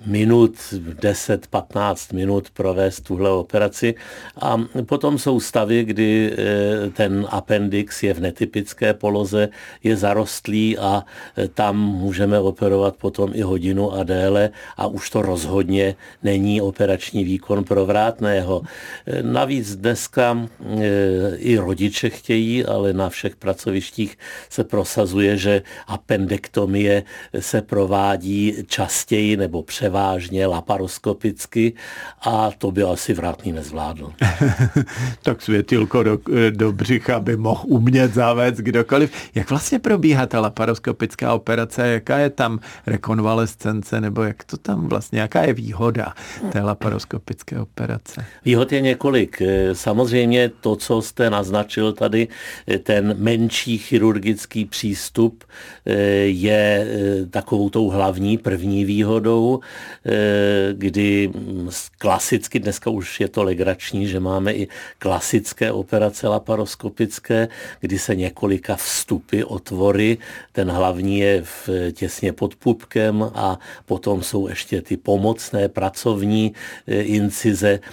minut, 0.07 0.55
10-15 1.01 2.15
minut 2.15 2.51
provést 2.51 3.01
tuhle 3.01 3.31
operaci. 3.31 3.95
A 4.41 4.57
potom 4.87 5.19
jsou 5.19 5.41
stavy, 5.41 5.85
kdy 5.85 6.33
eh, 6.33 6.91
ten 6.91 7.27
appendix 7.31 8.03
je 8.03 8.15
v 8.15 8.21
netypické 8.21 8.95
poloze, 8.95 9.49
je 9.83 9.97
zarostlý 9.97 10.79
a 10.79 11.05
eh, 11.37 11.49
tam 11.49 11.79
můžeme 11.79 12.41
operovat 12.41 12.97
potom 12.97 13.31
i 13.35 13.43
hodinu 13.43 13.93
a 13.93 14.03
déle 14.03 14.51
a 14.77 14.87
už 14.87 15.11
to 15.11 15.23
rozhodně 15.23 15.97
není 16.23 16.61
operační 16.61 17.25
výkon 17.25 17.65
pro 17.65 17.87
vrátného. 17.87 18.20
Eh, 18.27 19.23
navíc 19.23 19.77
dneska 19.77 20.49
i 21.37 21.59
rodiče 21.59 22.11
chtějí, 22.11 22.65
ale 22.65 22.93
na 22.93 23.09
všech 23.09 23.37
pracovištích 23.37 24.19
se 24.49 24.65
prosazuje, 24.65 25.37
že 25.37 25.63
appendektomie 25.87 27.03
se 27.39 27.63
provádí 27.63 28.55
častěji 28.67 29.37
nebo 29.37 29.63
převážně 29.63 30.47
laparoskopicky 30.47 31.73
a 32.21 32.51
to 32.59 32.71
by 32.71 32.83
asi 32.83 33.15
vrátný 33.15 33.53
nezvládl. 33.53 34.13
tak 35.23 35.43
světilko 35.43 36.03
do, 36.03 36.19
do 36.51 36.73
břicha 36.73 37.21
by 37.21 37.37
mohl 37.37 37.63
umět 37.67 38.15
zavést 38.15 38.57
kdokoliv. 38.57 39.13
Jak 39.35 39.51
vlastně 39.51 39.79
probíhá 39.79 40.27
ta 40.27 40.41
laparoskopická 40.41 41.35
operace? 41.35 41.89
Jaká 41.89 42.19
je 42.19 42.31
tam 42.31 42.59
rekonvalescence 42.87 44.01
nebo 44.01 44.23
jak 44.23 44.45
to 44.45 44.57
tam 44.57 44.89
vlastně, 44.89 45.21
jaká 45.21 45.43
je 45.43 45.53
výhoda 45.53 46.15
té 46.53 46.61
laparoskopické 46.61 47.61
operace? 47.61 48.10
Výhod 48.45 48.73
je 48.73 48.81
několik. 48.81 49.43
Samozřejmě 49.73 50.51
to, 50.61 50.77
co 50.77 51.03
jste 51.03 51.31
naznačil 51.31 51.93
tady, 51.93 52.29
ten 52.83 53.15
menší 53.19 53.79
chirurgický 53.79 54.65
přístup 54.65 55.45
je 56.25 56.87
takovou 57.31 57.71
tou 57.71 57.89
hlavní 57.89 58.39
první 58.39 58.85
výhodou. 58.85 59.61
Eh, 60.07 60.73
kdy 60.73 61.31
klasicky, 61.99 62.61
dneska 62.61 62.91
už 62.91 63.21
je 63.21 63.29
to 63.29 63.43
legrační, 63.43 64.07
že 64.07 64.21
máme 64.21 64.53
i 64.53 64.69
klasické 64.99 65.73
operace 65.73 66.29
laparoskopické, 66.29 67.49
kdy 67.81 67.99
se 67.99 68.15
několika 68.15 68.77
vstupy, 68.77 69.43
otvory, 69.43 70.19
ten 70.53 70.71
hlavní 70.71 71.19
je 71.19 71.43
v, 71.43 71.69
těsně 71.93 72.33
pod 72.33 72.57
pupkem 72.57 73.31
a 73.35 73.59
potom 73.87 74.23
jsou 74.23 74.49
ještě 74.49 74.83
ty 74.83 74.97
pomocné 74.97 75.69
pracovní 75.69 76.53
eh, 76.87 77.03
incize, 77.03 77.81
eh, 77.83 77.91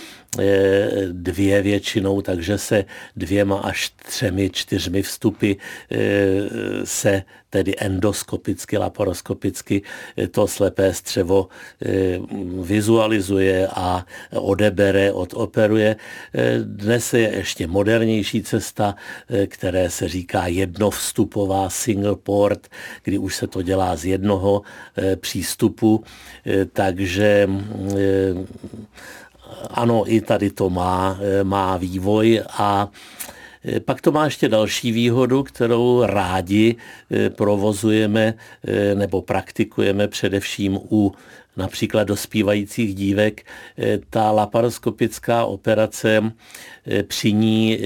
dvě 1.12 1.62
většinou, 1.62 2.22
takže 2.22 2.58
se 2.58 2.86
dvěma 3.16 3.60
až 3.60 3.90
třemi, 3.90 4.50
čtyřmi 4.50 5.02
vstupy 5.02 5.54
se 6.84 7.24
tedy 7.50 7.76
endoskopicky, 7.78 8.78
laparoskopicky 8.78 9.82
to 10.32 10.48
slepé 10.48 10.94
střevo 10.94 11.48
eh, 11.82 12.20
vizualizuje 12.62 13.68
a 13.68 14.06
odebere, 14.32 15.12
odoperuje. 15.12 15.96
Eh, 15.96 16.60
dnes 16.64 17.14
je 17.14 17.30
ještě 17.36 17.68
modernější 17.68 18.44
cesta, 18.44 18.96
eh, 19.30 19.48
které 19.48 19.90
se 19.90 20.08
říká 20.08 20.48
jednovstupová 20.48 21.70
single 21.70 22.16
port, 22.16 22.68
kdy 23.04 23.18
už 23.18 23.36
se 23.36 23.48
to 23.48 23.62
dělá 23.62 23.96
z 23.96 24.06
jednoho 24.06 24.62
přístupu, 25.22 26.04
takže 26.74 27.50
ano, 29.70 30.04
i 30.06 30.22
tady 30.22 30.50
to 30.51 30.70
má, 30.70 31.20
má 31.44 31.77
vývoj 31.77 32.42
a 32.50 32.89
Eh, 33.68 33.80
pak 33.80 34.01
to 34.01 34.12
má 34.12 34.25
ještě 34.25 34.50
další 34.50 34.92
výhodu, 34.92 35.44
kterou 35.44 36.04
rádi 36.06 36.75
eh, 37.12 37.30
provozujeme 37.30 38.34
eh, 38.68 38.96
nebo 38.96 39.22
praktikujeme 39.22 40.08
především 40.08 40.80
u 40.92 41.13
například 41.58 42.04
dospívajících 42.04 42.96
dívek. 42.96 43.46
Ta 44.10 44.32
laparoskopická 44.32 45.46
operace, 45.46 46.32
při 47.08 47.34
ní 47.34 47.80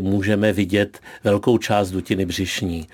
můžeme 0.00 0.52
vidět 0.52 0.98
velkou 1.24 1.58
část 1.58 1.90
dutiny 1.90 2.26
břišní 2.26 2.86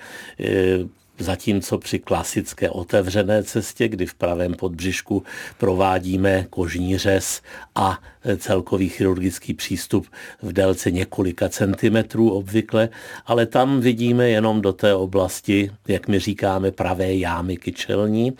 zatímco 1.21 1.77
při 1.77 1.99
klasické 1.99 2.69
otevřené 2.69 3.43
cestě, 3.43 3.87
kdy 3.87 4.05
v 4.05 4.13
pravém 4.13 4.53
podbřišku 4.53 5.23
provádíme 5.57 6.45
kožní 6.49 6.97
řez 6.97 7.41
a 7.75 7.99
celkový 8.37 8.89
chirurgický 8.89 9.53
přístup 9.53 10.07
v 10.41 10.53
délce 10.53 10.91
několika 10.91 11.49
centimetrů 11.49 12.31
obvykle, 12.31 12.89
ale 13.25 13.45
tam 13.45 13.81
vidíme 13.81 14.29
jenom 14.29 14.61
do 14.61 14.73
té 14.73 14.95
oblasti, 14.95 15.71
jak 15.87 16.07
my 16.07 16.19
říkáme, 16.19 16.71
pravé 16.71 17.13
jámy 17.13 17.57
kyčelní. 17.57 18.33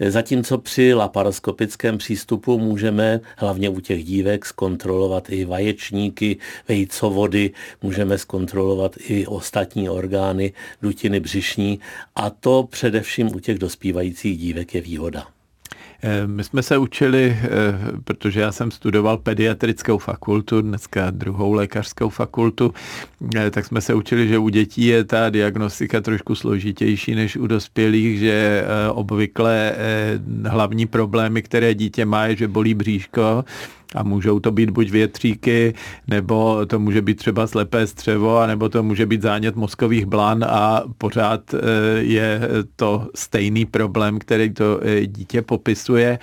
Zatímco 0.00 0.58
při 0.58 0.94
laparoskopickém 0.94 1.98
přístupu 1.98 2.58
můžeme 2.58 3.20
hlavně 3.36 3.68
u 3.68 3.80
těch 3.80 4.04
dívek 4.04 4.46
zkontrolovat 4.46 5.30
i 5.30 5.44
vaječníky, 5.44 6.38
vejcovody, 6.68 7.50
můžeme 7.82 8.18
zkontrolovat 8.18 8.96
i 8.98 9.26
ostatní 9.26 9.88
orgány 9.88 10.52
dutiny 10.82 11.20
břišní 11.20 11.80
a 12.14 12.30
to 12.30 12.68
především 12.70 13.34
u 13.34 13.38
těch 13.38 13.58
dospívajících 13.58 14.38
dívek 14.38 14.74
je 14.74 14.80
výhoda. 14.80 15.35
My 16.26 16.44
jsme 16.44 16.62
se 16.62 16.78
učili, 16.78 17.36
protože 18.04 18.40
já 18.40 18.52
jsem 18.52 18.70
studoval 18.70 19.16
pediatrickou 19.16 19.98
fakultu, 19.98 20.60
dneska 20.60 21.10
druhou 21.10 21.52
lékařskou 21.52 22.08
fakultu, 22.08 22.74
tak 23.50 23.66
jsme 23.66 23.80
se 23.80 23.94
učili, 23.94 24.28
že 24.28 24.38
u 24.38 24.48
dětí 24.48 24.86
je 24.86 25.04
ta 25.04 25.30
diagnostika 25.30 26.00
trošku 26.00 26.34
složitější 26.34 27.14
než 27.14 27.36
u 27.36 27.46
dospělých, 27.46 28.18
že 28.18 28.64
obvykle 28.90 29.72
hlavní 30.46 30.86
problémy, 30.86 31.42
které 31.42 31.74
dítě 31.74 32.04
má, 32.04 32.26
je, 32.26 32.36
že 32.36 32.48
bolí 32.48 32.74
bříško, 32.74 33.44
a 33.94 34.02
můžou 34.02 34.40
to 34.40 34.52
být 34.52 34.70
buď 34.70 34.90
větříky, 34.90 35.74
nebo 36.06 36.66
to 36.66 36.78
může 36.78 37.02
být 37.02 37.14
třeba 37.14 37.46
slepé 37.46 37.86
střevo, 37.86 38.46
nebo 38.46 38.68
to 38.68 38.82
může 38.82 39.06
být 39.06 39.22
zánět 39.22 39.56
mozkových 39.56 40.06
blan 40.06 40.44
a 40.44 40.82
pořád 40.98 41.54
eh, 41.54 41.58
je 41.98 42.40
to 42.76 43.08
stejný 43.14 43.64
problém, 43.66 44.18
který 44.18 44.50
to 44.50 44.80
eh, 44.82 45.06
dítě 45.06 45.42
popisuje. 45.42 46.18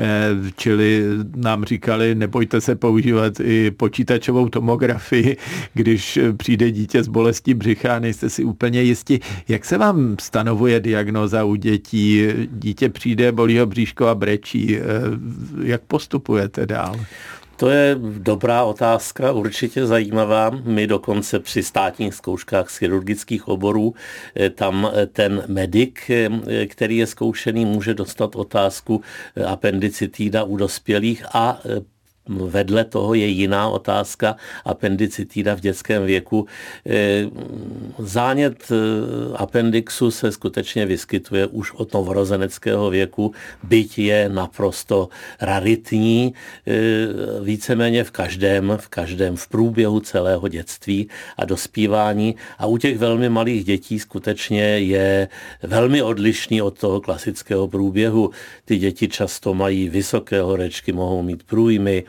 Eh, 0.00 0.28
čili 0.56 1.04
nám 1.36 1.64
říkali, 1.64 2.14
nebojte 2.14 2.60
se 2.60 2.74
používat 2.74 3.40
i 3.40 3.70
počítačovou 3.70 4.48
tomografii, 4.48 5.36
když 5.74 6.18
přijde 6.36 6.70
dítě 6.70 7.02
z 7.02 7.08
bolesti 7.08 7.54
břicha, 7.54 7.98
nejste 7.98 8.30
si 8.30 8.44
úplně 8.44 8.82
jistí. 8.82 9.20
Jak 9.48 9.64
se 9.64 9.78
vám 9.78 10.16
stanovuje 10.20 10.80
diagnoza 10.80 11.44
u 11.44 11.54
dětí? 11.54 12.26
Dítě 12.50 12.88
přijde, 12.88 13.32
bolí 13.32 13.58
ho 13.58 13.66
bříško 13.66 14.06
a 14.06 14.14
brečí. 14.14 14.78
Eh, 14.78 14.82
jak 15.62 15.82
postupujete 15.82 16.66
dál? 16.66 17.00
To 17.56 17.70
je 17.70 17.96
dobrá 18.18 18.64
otázka, 18.64 19.32
určitě 19.32 19.86
zajímavá. 19.86 20.50
My 20.50 20.86
dokonce 20.86 21.40
při 21.40 21.62
státních 21.62 22.14
zkouškách 22.14 22.70
z 22.70 22.76
chirurgických 22.76 23.48
oborů, 23.48 23.94
eh, 24.36 24.50
tam 24.50 24.90
eh, 24.94 25.06
ten 25.06 25.42
medic, 25.46 25.94
eh, 26.10 26.66
který 26.66 26.96
je 26.96 27.06
zkoušený, 27.06 27.64
může 27.64 27.94
dostat 27.94 28.36
otázku 28.36 29.02
appendicitída 29.46 30.44
u 30.44 30.56
dospělých 30.56 31.24
a 31.34 31.60
Vedle 32.28 32.84
toho 32.84 33.14
je 33.14 33.26
jiná 33.26 33.68
otázka 33.68 34.36
appendicitída 34.64 35.54
v 35.54 35.60
dětském 35.60 36.04
věku. 36.04 36.46
Eh, 36.86 37.26
zánět 37.98 38.72
eh, 38.72 39.36
appendixu 39.36 40.10
se 40.10 40.32
skutečně 40.32 40.86
vyskytuje 40.86 41.46
už 41.46 41.72
od 41.72 41.92
novorozeneckého 41.92 42.90
věku, 42.90 43.32
byť 43.62 43.98
je 43.98 44.28
naprosto 44.28 45.08
raritní, 45.40 46.34
eh, 46.66 46.72
víceméně 47.42 48.04
v 48.04 48.10
každém, 48.10 48.72
v 48.80 48.88
každém 48.88 49.36
v 49.36 49.48
průběhu 49.48 50.00
celého 50.00 50.48
dětství 50.48 51.08
a 51.36 51.44
dospívání. 51.44 52.36
A 52.58 52.66
u 52.66 52.78
těch 52.78 52.98
velmi 52.98 53.28
malých 53.28 53.64
dětí 53.64 53.98
skutečně 53.98 54.64
je 54.64 55.28
velmi 55.62 56.02
odlišný 56.02 56.62
od 56.62 56.78
toho 56.78 57.00
klasického 57.00 57.68
průběhu. 57.68 58.30
Ty 58.64 58.78
děti 58.78 59.08
často 59.08 59.54
mají 59.54 59.88
vysoké 59.88 60.40
horečky, 60.40 60.92
mohou 60.92 61.22
mít 61.22 61.42
průjmy, 61.42 62.04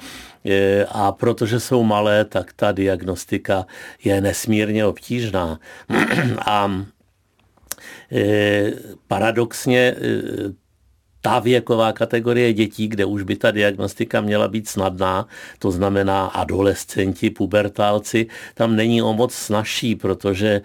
a 0.90 1.12
protože 1.12 1.60
jsou 1.60 1.84
malé, 1.84 2.26
tak 2.26 2.54
ta 2.54 2.72
diagnostika 2.72 3.66
je 4.04 4.22
nesmírně 4.22 4.86
obtížná. 4.86 5.60
A 6.46 6.86
e, 8.12 8.72
paradoxně 9.08 9.80
e, 9.80 9.96
ta 11.22 11.40
věková 11.40 11.94
kategorie 11.94 12.54
dětí, 12.54 12.88
kde 12.88 13.06
už 13.06 13.24
by 13.24 13.36
ta 13.36 13.52
diagnostika 13.52 14.22
měla 14.22 14.48
být 14.48 14.70
snadná, 14.70 15.28
to 15.60 15.72
znamená 15.72 16.26
adolescenti, 16.26 17.30
pubertálci, 17.30 18.28
tam 18.54 18.76
není 18.76 19.02
o 19.02 19.14
moc 19.14 19.34
snažší, 19.34 19.96
protože 19.96 20.62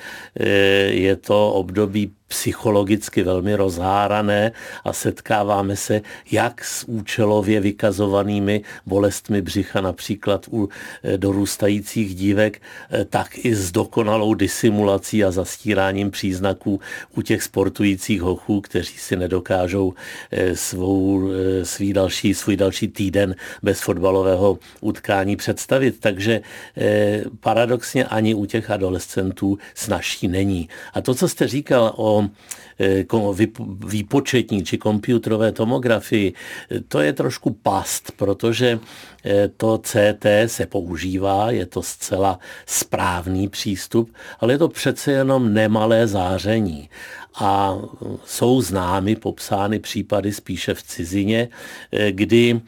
je 0.90 1.16
to 1.16 1.52
období 1.52 2.12
psychologicky 2.30 3.22
velmi 3.22 3.54
rozhárané 3.54 4.52
a 4.84 4.92
setkáváme 4.92 5.76
se 5.76 6.00
jak 6.30 6.64
s 6.64 6.84
účelově 6.88 7.60
vykazovanými 7.60 8.62
bolestmi 8.86 9.42
břicha, 9.42 9.80
například 9.80 10.46
u 10.52 10.68
eh, 11.02 11.18
dorůstajících 11.18 12.14
dívek, 12.14 12.62
eh, 12.62 13.04
tak 13.04 13.44
i 13.44 13.54
s 13.54 13.72
dokonalou 13.72 14.34
disimulací 14.34 15.24
a 15.24 15.30
zastíráním 15.30 16.10
příznaků 16.10 16.80
u 17.16 17.22
těch 17.22 17.42
sportujících 17.42 18.22
hochů, 18.22 18.60
kteří 18.60 18.98
si 18.98 19.16
nedokážou 19.16 19.94
eh, 20.30 20.56
svou, 20.56 21.30
svý 21.62 21.92
další, 21.92 22.34
svůj 22.34 22.56
další 22.56 22.88
týden 22.88 23.34
bez 23.62 23.80
fotbalového 23.80 24.58
utkání 24.80 25.36
představit. 25.36 26.00
Takže 26.00 26.40
paradoxně 27.40 28.04
ani 28.04 28.34
u 28.34 28.46
těch 28.46 28.70
adolescentů 28.70 29.58
snažší 29.74 30.28
není. 30.28 30.68
A 30.94 31.00
to, 31.00 31.14
co 31.14 31.28
jste 31.28 31.48
říkal 31.48 31.92
o 31.96 32.19
Eh, 32.82 33.04
výpočetní 33.86 34.64
či 34.64 34.78
komputerové 34.78 35.52
tomografii, 35.52 36.32
to 36.88 37.00
je 37.00 37.12
trošku 37.12 37.50
past, 37.50 38.12
protože 38.16 38.78
eh, 39.24 39.48
to 39.48 39.78
CT 39.78 40.26
se 40.46 40.66
používá, 40.66 41.50
je 41.50 41.66
to 41.66 41.82
zcela 41.82 42.38
správný 42.66 43.48
přístup, 43.48 44.14
ale 44.40 44.52
je 44.52 44.58
to 44.58 44.68
přece 44.68 45.12
jenom 45.12 45.54
nemalé 45.54 46.06
záření. 46.06 46.88
A 47.34 47.78
jsou 48.24 48.60
známy, 48.60 49.16
popsány 49.16 49.78
případy 49.78 50.32
spíše 50.32 50.74
v 50.74 50.82
cizině, 50.82 51.48
eh, 51.92 52.12
kdy 52.12 52.60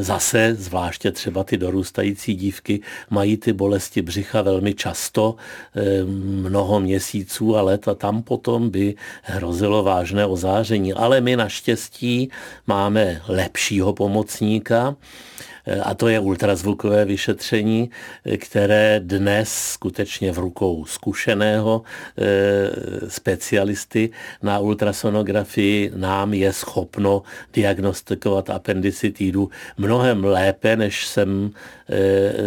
Zase, 0.00 0.54
zvláště 0.54 1.12
třeba 1.12 1.44
ty 1.44 1.56
dorůstající 1.56 2.34
dívky, 2.34 2.80
mají 3.10 3.36
ty 3.36 3.52
bolesti 3.52 4.02
břicha 4.02 4.42
velmi 4.42 4.74
často, 4.74 5.36
eh, 5.76 6.04
mnoho 6.48 6.80
měsíců 6.80 7.56
a 7.56 7.62
let 7.62 7.88
a 7.88 7.94
tam 7.94 8.22
potom 8.22 8.70
by 8.70 8.94
hrozilo 9.22 9.82
vážné 9.82 10.26
ozáření. 10.26 10.92
Ale 10.92 11.20
my 11.20 11.36
naštěstí 11.36 12.30
máme 12.66 13.22
lepšího 13.28 13.92
pomocníka, 13.92 14.96
Eh, 14.96 15.51
a 15.82 15.94
to 15.94 16.08
je 16.08 16.20
ultrazvukové 16.20 17.04
vyšetření, 17.04 17.90
eh, 18.24 18.36
které 18.36 19.00
dnes 19.04 19.54
skutečně 19.72 20.32
v 20.32 20.38
rukou 20.38 20.84
zkušeného 20.84 21.82
eh, 22.18 23.10
specialisty 23.10 24.10
na 24.42 24.58
ultrasonografii 24.58 25.92
nám 25.96 26.34
je 26.34 26.52
schopno 26.52 27.22
diagnostikovat 27.52 28.50
appendicitidu 28.50 29.50
mnohem 29.78 30.24
lépe, 30.24 30.76
než 30.76 31.06
jsem 31.06 31.50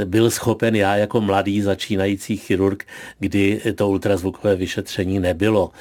byl 0.05 0.31
schopen 0.31 0.75
já 0.75 0.95
jako 0.95 1.21
mladý 1.21 1.61
začínající 1.61 2.37
chirurg, 2.37 2.83
kdy 3.19 3.61
to 3.75 3.89
ultrazvukové 3.89 4.55
vyšetření 4.55 5.19
nebylo. 5.19 5.71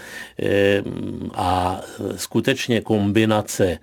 A 1.35 1.81
skutečně 2.17 2.81
kombinace 2.81 3.79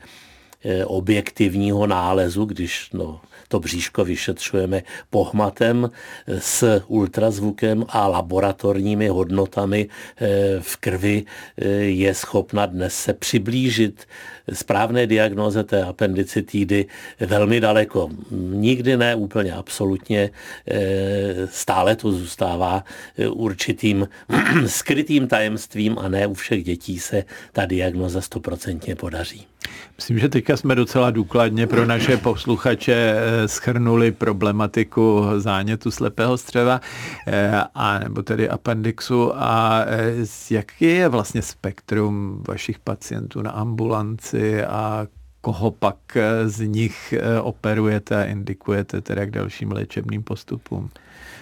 objektivního 0.85 1.87
nálezu, 1.87 2.45
když 2.45 2.89
no, 2.93 3.21
to 3.51 3.59
bříško 3.59 4.05
vyšetřujeme 4.05 4.83
pohmatem 5.09 5.91
s 6.27 6.81
ultrazvukem 6.87 7.85
a 7.89 8.07
laboratorními 8.07 9.07
hodnotami 9.07 9.89
eh, 10.17 10.27
v 10.59 10.77
krvi 10.77 11.23
eh, 11.57 11.67
je 11.83 12.13
schopna 12.13 12.65
dnes 12.65 12.95
se 12.95 13.13
přiblížit 13.13 14.07
správné 14.53 15.07
diagnoze 15.07 15.63
té 15.63 15.83
appendicitidy 15.83 16.85
velmi 17.19 17.59
daleko. 17.59 18.09
Nikdy 18.31 18.97
ne 18.97 19.15
úplně 19.15 19.53
absolutně, 19.53 20.29
eh, 20.67 21.47
stále 21.51 21.95
to 21.95 22.11
zůstává 22.11 22.83
určitým 23.29 24.07
skrytým 24.67 25.27
tajemstvím 25.27 25.99
a 25.99 26.07
ne 26.07 26.27
u 26.27 26.33
všech 26.33 26.63
dětí 26.63 26.99
se 26.99 27.23
ta 27.51 27.65
diagnoza 27.65 28.21
stoprocentně 28.21 28.95
podaří. 28.95 29.50
Myslím, 29.97 30.19
že 30.19 30.29
teďka 30.29 30.57
jsme 30.57 30.75
docela 30.75 31.11
důkladně 31.11 31.67
pro 31.67 31.85
naše 31.85 32.17
posluchače 32.17 32.93
eh, 32.93 33.47
schrnuli 33.47 34.11
problematiku 34.11 35.25
zánětu 35.37 35.91
slepého 35.91 36.37
střeva 36.37 36.81
eh, 37.27 37.63
a 37.75 37.99
nebo 37.99 38.23
tedy 38.23 38.49
appendixu 38.49 39.31
a 39.35 39.83
eh, 39.87 40.13
jaký 40.51 40.85
je 40.85 41.09
vlastně 41.09 41.41
spektrum 41.41 42.43
vašich 42.47 42.79
pacientů 42.79 43.41
na 43.41 43.51
ambulanci 43.51 44.63
a 44.63 45.07
koho 45.41 45.71
pak 45.71 45.97
z 46.45 46.59
nich 46.59 47.13
operujete 47.41 48.15
a 48.15 48.25
indikujete 48.25 49.01
teda 49.01 49.25
k 49.25 49.31
dalším 49.31 49.71
léčebným 49.71 50.23
postupům? 50.23 50.89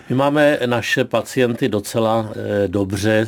My 0.10 0.16
máme 0.16 0.60
naše 0.66 1.04
pacienty 1.04 1.70
docela 1.70 2.30
dobře 2.68 3.28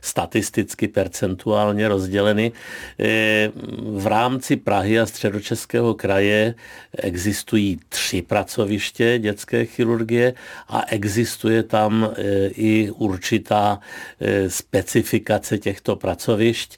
statisticky 0.00 0.88
percentuálně 0.88 1.88
rozděleny. 1.88 2.52
E, 3.00 3.50
v 3.82 4.06
rámci 4.06 4.56
Prahy 4.56 5.00
a 5.00 5.06
středočeského 5.06 5.94
kraje 5.94 6.54
existují 6.98 7.80
tři 7.88 8.22
pracoviště 8.22 9.18
dětské 9.18 9.64
chirurgie 9.64 10.34
a 10.68 10.82
existuje 10.88 11.62
tam 11.62 12.04
e, 12.04 12.46
i 12.46 12.90
určitá 12.90 13.80
e, 14.20 14.50
specifikace 14.50 15.58
těchto 15.58 15.96
pracovišť. 15.96 16.76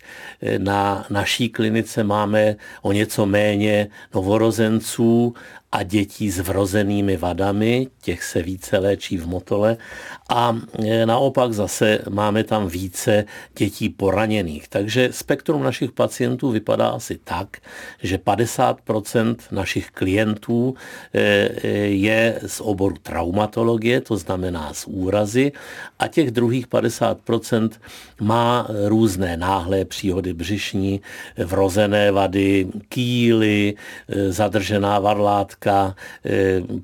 Na 0.58 1.06
naší 1.10 1.48
klinice 1.48 2.04
máme 2.04 2.56
o 2.82 2.92
něco 2.92 3.26
méně 3.26 3.88
novorozenců 4.14 5.34
a 5.72 5.82
dětí 5.82 6.30
s 6.30 6.38
vrozenými 6.38 7.16
vadami, 7.16 7.86
těch 8.00 8.24
se 8.24 8.42
více 8.42 8.78
léčí 8.78 9.16
v 9.16 9.26
Motole 9.26 9.76
a 10.28 10.56
e, 10.84 11.06
naopak 11.06 11.52
zase 11.52 11.98
máme 12.10 12.44
tam 12.44 12.68
více 12.68 13.24
dětí 13.58 13.88
poraněných. 13.88 14.68
Takže 14.68 15.08
spektrum 15.12 15.62
našich 15.62 15.92
pacientů 15.92 16.50
vypadá 16.50 16.88
asi 16.88 17.18
tak, 17.24 17.56
že 18.02 18.16
50% 18.16 19.36
našich 19.50 19.90
klientů 19.90 20.74
e, 21.14 21.20
e, 21.20 21.68
je 21.88 22.40
z 22.46 22.60
oboru 22.60 22.96
traumatologie, 23.02 24.00
to 24.00 24.16
znamená 24.16 24.74
z 24.74 24.86
úrazy 24.86 25.52
a 25.98 26.08
těch 26.08 26.30
druhých 26.30 26.68
50% 26.68 27.70
má 28.20 28.66
různé 28.86 29.36
náhlé 29.36 29.84
příhody 29.84 30.32
břišní, 30.32 31.00
vrozené 31.36 32.12
vady, 32.12 32.66
kýly, 32.88 33.74
zadržená 34.28 34.98
varlátka, 34.98 35.61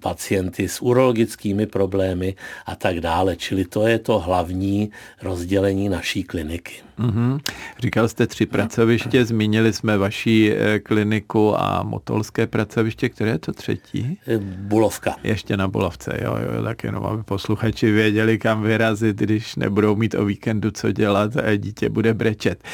pacienty 0.01 0.69
s 0.69 0.83
urologickými 0.83 1.67
problémy 1.67 2.35
a 2.67 2.77
tak 2.77 3.01
dále. 3.01 3.37
Čili 3.37 3.64
to 3.64 3.87
je 3.87 3.99
to 3.99 4.19
hlavní 4.19 4.91
rozdělení 5.23 5.88
naší 5.88 6.23
kliniky. 6.25 6.88
Mm-hmm. 6.98 7.40
Říkal 7.78 8.08
jste 8.08 8.26
tři 8.26 8.46
pracoviště, 8.46 9.24
zmínili 9.24 9.72
jsme 9.72 9.98
vaší 9.98 10.52
eh, 10.52 10.78
kliniku 10.78 11.61
a 11.61 11.82
motolské 11.82 12.46
pracoviště, 12.46 13.08
které 13.08 13.30
je 13.30 13.38
to 13.38 13.52
třetí? 13.52 14.18
Eh, 14.26 14.38
Bulovka. 14.38 15.16
Ještě 15.24 15.56
na 15.56 15.68
Bulovce, 15.68 16.18
jo, 16.24 16.37
jo, 16.37 16.62
tak 16.62 16.84
jenom 16.84 17.04
aby 17.04 17.22
posluchači 17.22 17.90
věděli, 17.90 18.38
kam 18.38 18.62
vyrazit, 18.62 19.16
když 19.16 19.56
nebudou 19.56 19.96
mít 19.96 20.14
o 20.14 20.24
víkendu 20.24 20.70
co 20.70 20.92
dělat 20.92 21.37
a 21.37 21.56
dítě 21.56 21.88
bude 21.88 22.14
brečet. 22.14 22.64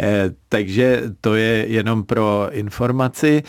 Eh, 0.00 0.30
takže 0.48 1.02
to 1.20 1.34
je 1.34 1.66
jenom 1.68 2.04
pro 2.04 2.48
informaci. 2.52 3.42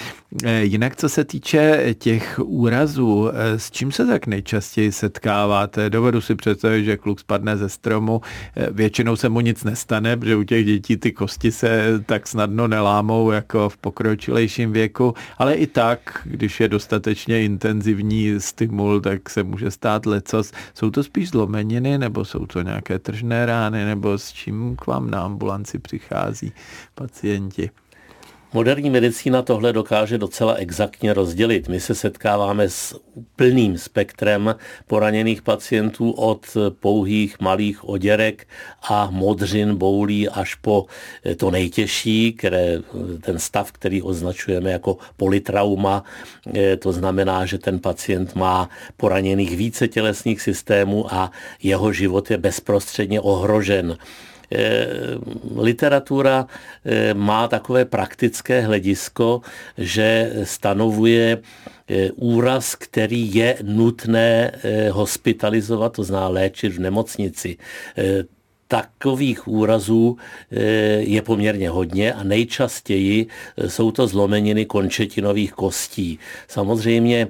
Jinak, 0.61 0.95
co 0.95 1.09
se 1.09 1.23
týče 1.23 1.85
těch 1.97 2.39
úrazů, 2.43 3.29
s 3.57 3.71
čím 3.71 3.91
se 3.91 4.05
tak 4.05 4.27
nejčastěji 4.27 4.91
setkáváte? 4.91 5.89
Dovedu 5.89 6.21
si 6.21 6.35
představit, 6.35 6.83
že 6.85 6.97
kluk 6.97 7.19
spadne 7.19 7.57
ze 7.57 7.69
stromu, 7.69 8.21
většinou 8.71 9.15
se 9.15 9.29
mu 9.29 9.39
nic 9.39 9.63
nestane, 9.63 10.15
že 10.25 10.35
u 10.35 10.43
těch 10.43 10.65
dětí 10.65 10.97
ty 10.97 11.11
kosti 11.11 11.51
se 11.51 12.03
tak 12.05 12.27
snadno 12.27 12.67
nelámou 12.67 13.31
jako 13.31 13.69
v 13.69 13.77
pokročilejším 13.77 14.71
věku, 14.71 15.13
ale 15.37 15.53
i 15.53 15.67
tak, 15.67 16.21
když 16.25 16.59
je 16.59 16.67
dostatečně 16.67 17.43
intenzivní 17.43 18.39
stimul, 18.39 19.01
tak 19.01 19.29
se 19.29 19.43
může 19.43 19.71
stát 19.71 20.05
lecos. 20.05 20.51
Jsou 20.73 20.89
to 20.89 21.03
spíš 21.03 21.29
zlomeniny, 21.29 21.97
nebo 21.97 22.25
jsou 22.25 22.45
to 22.45 22.61
nějaké 22.61 22.99
tržné 22.99 23.45
rány, 23.45 23.85
nebo 23.85 24.17
s 24.17 24.31
čím 24.31 24.75
k 24.75 24.87
vám 24.87 25.11
na 25.11 25.21
ambulanci 25.21 25.79
přichází 25.79 26.51
pacienti? 26.95 27.69
Moderní 28.55 28.89
medicína 28.89 29.41
tohle 29.41 29.73
dokáže 29.73 30.17
docela 30.17 30.53
exaktně 30.53 31.13
rozdělit. 31.13 31.67
My 31.67 31.79
se 31.79 31.95
setkáváme 31.95 32.69
s 32.69 32.99
plným 33.35 33.77
spektrem 33.77 34.55
poraněných 34.87 35.41
pacientů 35.41 36.11
od 36.11 36.57
pouhých 36.79 37.39
malých 37.39 37.89
oděrek 37.89 38.47
a 38.89 39.09
modřin, 39.11 39.75
boulí 39.75 40.29
až 40.29 40.55
po 40.55 40.85
to 41.37 41.51
nejtěžší, 41.51 42.33
které, 42.33 42.77
ten 43.21 43.39
stav, 43.39 43.71
který 43.71 44.01
označujeme 44.01 44.71
jako 44.71 44.97
politrauma. 45.17 46.03
To 46.79 46.91
znamená, 46.91 47.45
že 47.45 47.57
ten 47.57 47.79
pacient 47.79 48.35
má 48.35 48.69
poraněných 48.97 49.57
více 49.57 49.87
tělesných 49.87 50.41
systémů 50.41 51.13
a 51.13 51.31
jeho 51.63 51.91
život 51.91 52.31
je 52.31 52.37
bezprostředně 52.37 53.21
ohrožen. 53.21 53.97
Eh, 54.51 55.17
literatura 55.55 56.47
eh, 56.85 57.13
má 57.13 57.47
takové 57.47 57.85
praktické 57.85 58.61
hledisko, 58.61 59.41
že 59.77 60.31
stanovuje 60.43 61.37
eh, 61.37 62.11
úraz, 62.11 62.75
který 62.75 63.35
je 63.35 63.57
nutné 63.63 64.51
hospitalizovat, 64.91 65.93
to 65.93 66.03
zná 66.03 66.27
léčit 66.27 66.73
v 66.73 66.79
nemocnici 66.79 67.57
takových 68.67 69.47
úrazů 69.47 70.17
je 70.99 71.21
poměrně 71.21 71.69
hodně 71.69 72.13
a 72.13 72.23
nejčastěji 72.23 73.27
jsou 73.67 73.91
to 73.91 74.07
zlomeniny 74.07 74.65
končetinových 74.65 75.53
kostí. 75.53 76.19
Samozřejmě 76.47 77.27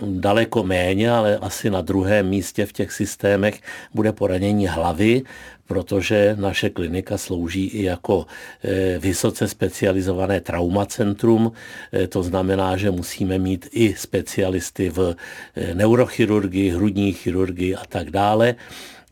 daleko 0.00 0.62
méně, 0.62 1.10
ale 1.10 1.38
asi 1.38 1.70
na 1.70 1.80
druhém 1.80 2.28
místě 2.28 2.66
v 2.66 2.72
těch 2.72 2.92
systémech 2.92 3.60
bude 3.94 4.12
poranění 4.12 4.66
hlavy, 4.66 5.22
protože 5.66 6.36
naše 6.38 6.70
klinika 6.70 7.18
slouží 7.18 7.66
i 7.66 7.82
jako 7.82 8.26
eh, 8.64 8.98
vysoce 8.98 9.48
specializované 9.48 10.40
traumacentrum. 10.40 11.52
Eh, 11.92 12.06
to 12.06 12.22
znamená, 12.22 12.76
že 12.76 12.90
musíme 12.90 13.38
mít 13.38 13.68
i 13.72 13.94
specialisty 13.96 14.90
v 14.90 15.16
eh, 15.56 15.74
neurochirurgii, 15.74 16.70
hrudní 16.70 17.12
chirurgii 17.12 17.74
a 17.74 17.84
tak 17.88 18.10
dále. 18.10 18.54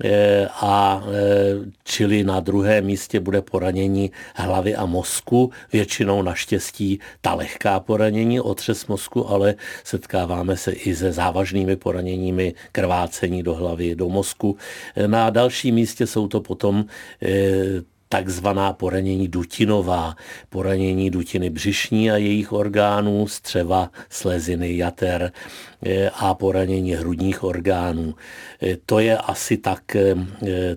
Eh, 0.05 0.49
a 0.61 1.03
eh, 1.05 1.71
čili 1.85 2.25
na 2.25 2.41
druhém 2.41 2.85
místě 2.85 3.21
bude 3.21 3.43
poranění 3.43 4.11
hlavy 4.35 4.75
a 4.75 4.87
mozku, 4.87 5.51
většinou 5.73 6.23
naštěstí 6.23 7.01
ta 7.21 7.35
lehká 7.35 7.81
poranění, 7.81 8.41
otřes 8.41 8.87
mozku, 8.87 9.31
ale 9.31 9.55
setkáváme 9.85 10.57
se 10.57 10.73
i 10.73 10.97
se 10.97 11.13
závažnými 11.13 11.77
poraněními 11.77 12.55
krvácení 12.73 13.43
do 13.43 13.55
hlavy, 13.55 13.95
do 13.95 14.09
mozku. 14.09 14.57
Eh, 14.97 15.09
na 15.09 15.31
dalším 15.31 15.75
místě 15.75 16.07
jsou 16.07 16.29
to 16.29 16.41
potom 16.41 16.85
takzvaná 18.13 18.73
poranění 18.73 19.29
dutinová, 19.29 20.15
poranění 20.49 21.11
dutiny 21.11 21.51
břišní 21.51 22.11
a 22.11 22.17
jejich 22.17 22.53
orgánů, 22.53 23.29
střeva, 23.29 23.91
sleziny, 24.09 24.77
jater, 24.77 25.33
a 26.15 26.35
poranění 26.35 26.93
hrudních 26.93 27.45
orgánů. 27.45 28.15
Eh, 28.63 28.77
to 28.87 28.99
je 28.99 29.19
asi 29.19 29.57
tak 29.57 29.97
eh, 29.97 30.17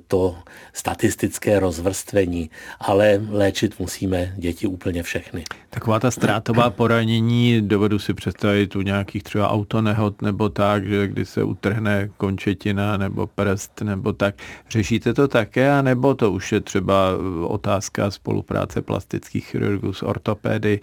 to 0.08 0.36
statistické 0.74 1.60
rozvrstvení, 1.60 2.50
ale 2.80 3.22
léčit 3.30 3.80
musíme 3.80 4.34
děti 4.38 4.68
úplně 4.68 5.04
všechny. 5.04 5.44
Taková 5.70 6.00
ta 6.00 6.12
ztrátová 6.12 6.70
poranění, 6.70 7.62
dovedu 7.62 8.00
si 8.00 8.14
představit 8.14 8.76
u 8.76 8.82
nějakých 8.82 9.24
třeba 9.24 9.50
autonehod 9.50 10.22
nebo 10.22 10.50
tak, 10.50 10.88
že 10.88 11.08
kdy 11.08 11.26
se 11.26 11.44
utrhne 11.44 12.10
končetina 12.18 12.98
nebo 12.98 13.28
prst 13.28 13.82
nebo 13.82 14.14
tak. 14.14 14.36
Řešíte 14.70 15.14
to 15.14 15.28
také, 15.28 15.72
anebo 15.72 16.16
to 16.16 16.32
už 16.32 16.52
je 16.52 16.62
třeba 16.62 17.10
otázka 17.48 18.12
spolupráce 18.12 18.82
plastických 18.82 19.46
chirurgů 19.46 19.94
s 19.94 20.04
ortopedy, 20.04 20.80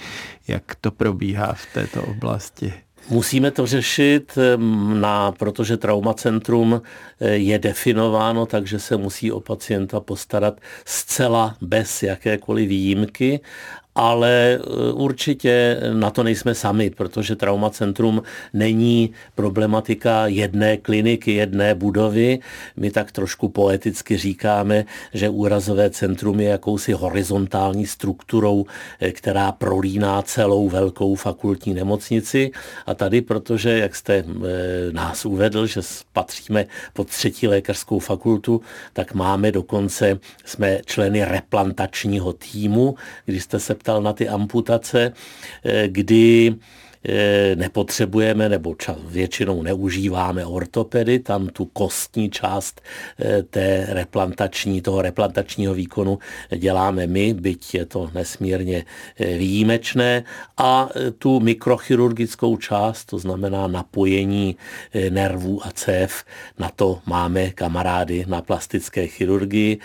jak 0.48 0.74
to 0.80 0.90
probíhá 0.90 1.52
v 1.52 1.66
této 1.74 2.02
oblasti? 2.02 2.72
Musíme 3.08 3.50
to 3.50 3.66
řešit, 3.66 4.38
na, 5.00 5.32
protože 5.32 5.76
traumacentrum 5.76 6.82
eh, 7.20 7.30
je 7.30 7.58
definováno, 7.58 8.46
takže 8.46 8.78
se 8.78 8.96
musí 8.96 9.32
o 9.32 9.40
pacienta 9.40 10.00
postarat 10.00 10.60
zcela 10.84 11.56
bez 11.60 12.02
jakékoliv 12.02 12.68
výjimky 12.68 13.40
ale 13.94 14.58
eh, 14.60 14.92
určitě 14.92 15.80
na 15.92 16.10
to 16.10 16.22
nejsme 16.22 16.54
sami, 16.54 16.90
protože 16.90 17.36
traumacentrum 17.36 18.22
není 18.52 19.10
problematika 19.34 20.26
jedné 20.26 20.76
kliniky, 20.76 21.32
jedné 21.32 21.74
budovy. 21.74 22.38
My 22.76 22.90
tak 22.90 23.12
trošku 23.12 23.48
poeticky 23.48 24.16
říkáme, 24.16 24.84
že 25.14 25.28
úrazové 25.28 25.90
centrum 25.90 26.40
je 26.40 26.48
jakousi 26.48 26.92
horizontální 26.92 27.86
strukturou, 27.86 28.66
eh, 29.00 29.12
která 29.12 29.52
prolíná 29.52 30.22
celou 30.22 30.68
velkou 30.68 31.14
fakultní 31.14 31.74
nemocnici. 31.74 32.50
A 32.86 32.94
tady, 32.94 33.20
protože, 33.20 33.78
jak 33.78 33.96
jste 33.96 34.14
eh, 34.14 34.24
nás 34.92 35.26
uvedl, 35.26 35.66
že 35.66 35.80
patříme 36.12 36.66
pod 36.92 37.08
třetí 37.08 37.48
lékařskou 37.48 37.98
fakultu, 37.98 38.60
tak 38.92 39.14
máme 39.14 39.52
dokonce, 39.52 40.18
jsme 40.44 40.78
členy 40.86 41.24
replantačního 41.24 42.32
týmu, 42.32 42.94
když 43.24 43.42
jste 43.42 43.58
se 43.58 43.79
ptal 43.80 44.04
na 44.04 44.12
ty 44.12 44.28
amputace, 44.28 45.12
eh, 45.64 45.88
kdy 45.88 46.54
nepotřebujeme 47.54 48.48
nebo 48.48 48.74
většinou 49.04 49.62
neužíváme 49.62 50.46
ortopedy, 50.46 51.18
tam 51.18 51.48
tu 51.48 51.64
kostní 51.64 52.30
část 52.30 52.80
eh, 53.18 53.42
té 53.42 53.86
replantační, 53.88 54.82
toho 54.82 55.02
replantačního 55.02 55.74
výkonu 55.74 56.18
děláme 56.56 57.06
my, 57.06 57.34
byť 57.34 57.74
je 57.74 57.86
to 57.86 58.10
nesmírně 58.14 58.84
eh, 59.20 59.38
výjimečné 59.38 60.24
a 60.56 60.88
tu 61.18 61.40
mikrochirurgickou 61.40 62.56
část, 62.56 63.04
to 63.04 63.18
znamená 63.18 63.66
napojení 63.66 64.56
nervů 65.10 65.66
a 65.66 65.70
cév, 65.70 66.24
na 66.58 66.70
to 66.76 67.00
máme 67.06 67.50
kamarády 67.50 68.24
na 68.28 68.42
plastické 68.42 69.06
chirurgii, 69.06 69.78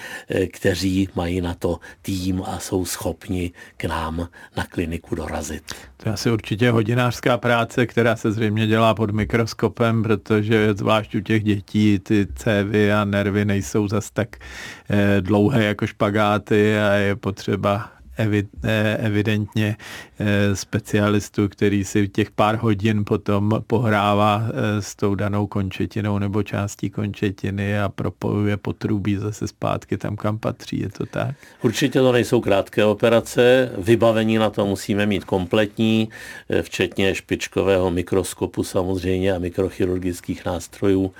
kteří 0.51 1.09
mají 1.15 1.41
na 1.41 1.53
to 1.53 1.79
tým 2.01 2.43
a 2.45 2.59
jsou 2.59 2.85
schopni 2.85 3.51
k 3.77 3.85
nám 3.85 4.29
na 4.57 4.65
kliniku 4.65 5.15
dorazit. 5.15 5.63
To 5.97 6.09
je 6.09 6.13
asi 6.13 6.31
určitě 6.31 6.71
hodinářská 7.05 7.37
práce, 7.37 7.85
která 7.85 8.15
se 8.15 8.31
zřejmě 8.31 8.67
dělá 8.67 8.93
pod 8.93 9.11
mikroskopem, 9.11 10.03
protože 10.03 10.73
zvlášť 10.73 11.15
u 11.15 11.19
těch 11.19 11.43
dětí 11.43 11.99
ty 11.99 12.27
cévy 12.35 12.93
a 12.93 13.05
nervy 13.05 13.45
nejsou 13.45 13.87
zas 13.87 14.11
tak 14.11 14.37
eh, 14.89 15.21
dlouhé 15.21 15.63
jako 15.63 15.87
špagáty 15.87 16.79
a 16.79 16.93
je 16.93 17.15
potřeba 17.15 17.94
evidentně 18.97 19.75
specialistu, 20.53 21.49
který 21.49 21.83
si 21.83 22.07
těch 22.07 22.31
pár 22.31 22.55
hodin 22.55 23.05
potom 23.05 23.61
pohrává 23.67 24.43
s 24.79 24.95
tou 24.95 25.15
danou 25.15 25.47
končetinou 25.47 26.19
nebo 26.19 26.43
částí 26.43 26.89
končetiny 26.89 27.79
a 27.79 27.89
propojuje 27.89 28.57
potrubí 28.57 29.15
zase 29.15 29.47
zpátky 29.47 29.97
tam, 29.97 30.15
kam 30.15 30.37
patří. 30.37 30.79
Je 30.79 30.89
to 30.89 31.05
tak? 31.05 31.35
Určitě 31.63 31.99
to 31.99 32.11
nejsou 32.11 32.41
krátké 32.41 32.85
operace. 32.85 33.71
Vybavení 33.77 34.37
na 34.37 34.49
to 34.49 34.65
musíme 34.65 35.05
mít 35.05 35.23
kompletní, 35.23 36.09
včetně 36.61 37.15
špičkového 37.15 37.91
mikroskopu 37.91 38.63
samozřejmě 38.63 39.33
a 39.33 39.39
mikrochirurgických 39.39 40.45
nástrojů. 40.45 41.11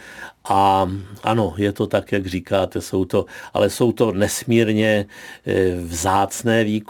A 0.50 0.92
ano, 1.24 1.54
je 1.58 1.72
to 1.72 1.88
tak, 1.88 2.12
jak 2.12 2.28
říkáte, 2.28 2.82
jsou 2.82 3.06
to, 3.06 3.26
ale 3.54 3.70
jsou 3.70 3.92
to 3.92 4.12
nesmírně 4.12 5.06
eh, 5.46 5.76
vzácné 5.76 6.64
výkony, 6.64 6.85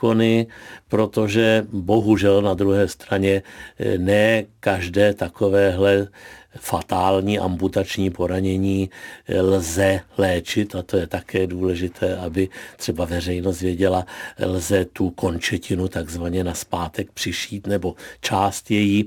protože 0.88 1.66
bohužel 1.72 2.42
na 2.42 2.54
druhé 2.54 2.88
straně 2.88 3.44
eh, 3.80 3.98
ne 3.98 4.46
každé 4.60 5.14
takovéhle 5.14 6.08
fatální 6.60 7.40
amputační 7.40 8.10
poranění 8.10 8.90
lze 9.42 10.02
léčit 10.18 10.76
a 10.76 10.82
to 10.82 10.98
je 10.98 11.08
také 11.08 11.48
důležité, 11.48 12.18
aby 12.18 12.50
třeba 12.78 13.06
veřejnost 13.06 13.62
věděla, 13.62 14.06
lze 14.40 14.86
tu 14.86 15.10
končetinu 15.10 15.88
takzvaně 15.88 16.44
na 16.44 16.54
zpátek 16.54 17.12
přišít 17.12 17.68
nebo 17.68 17.96
část 18.22 18.72
její 18.72 19.06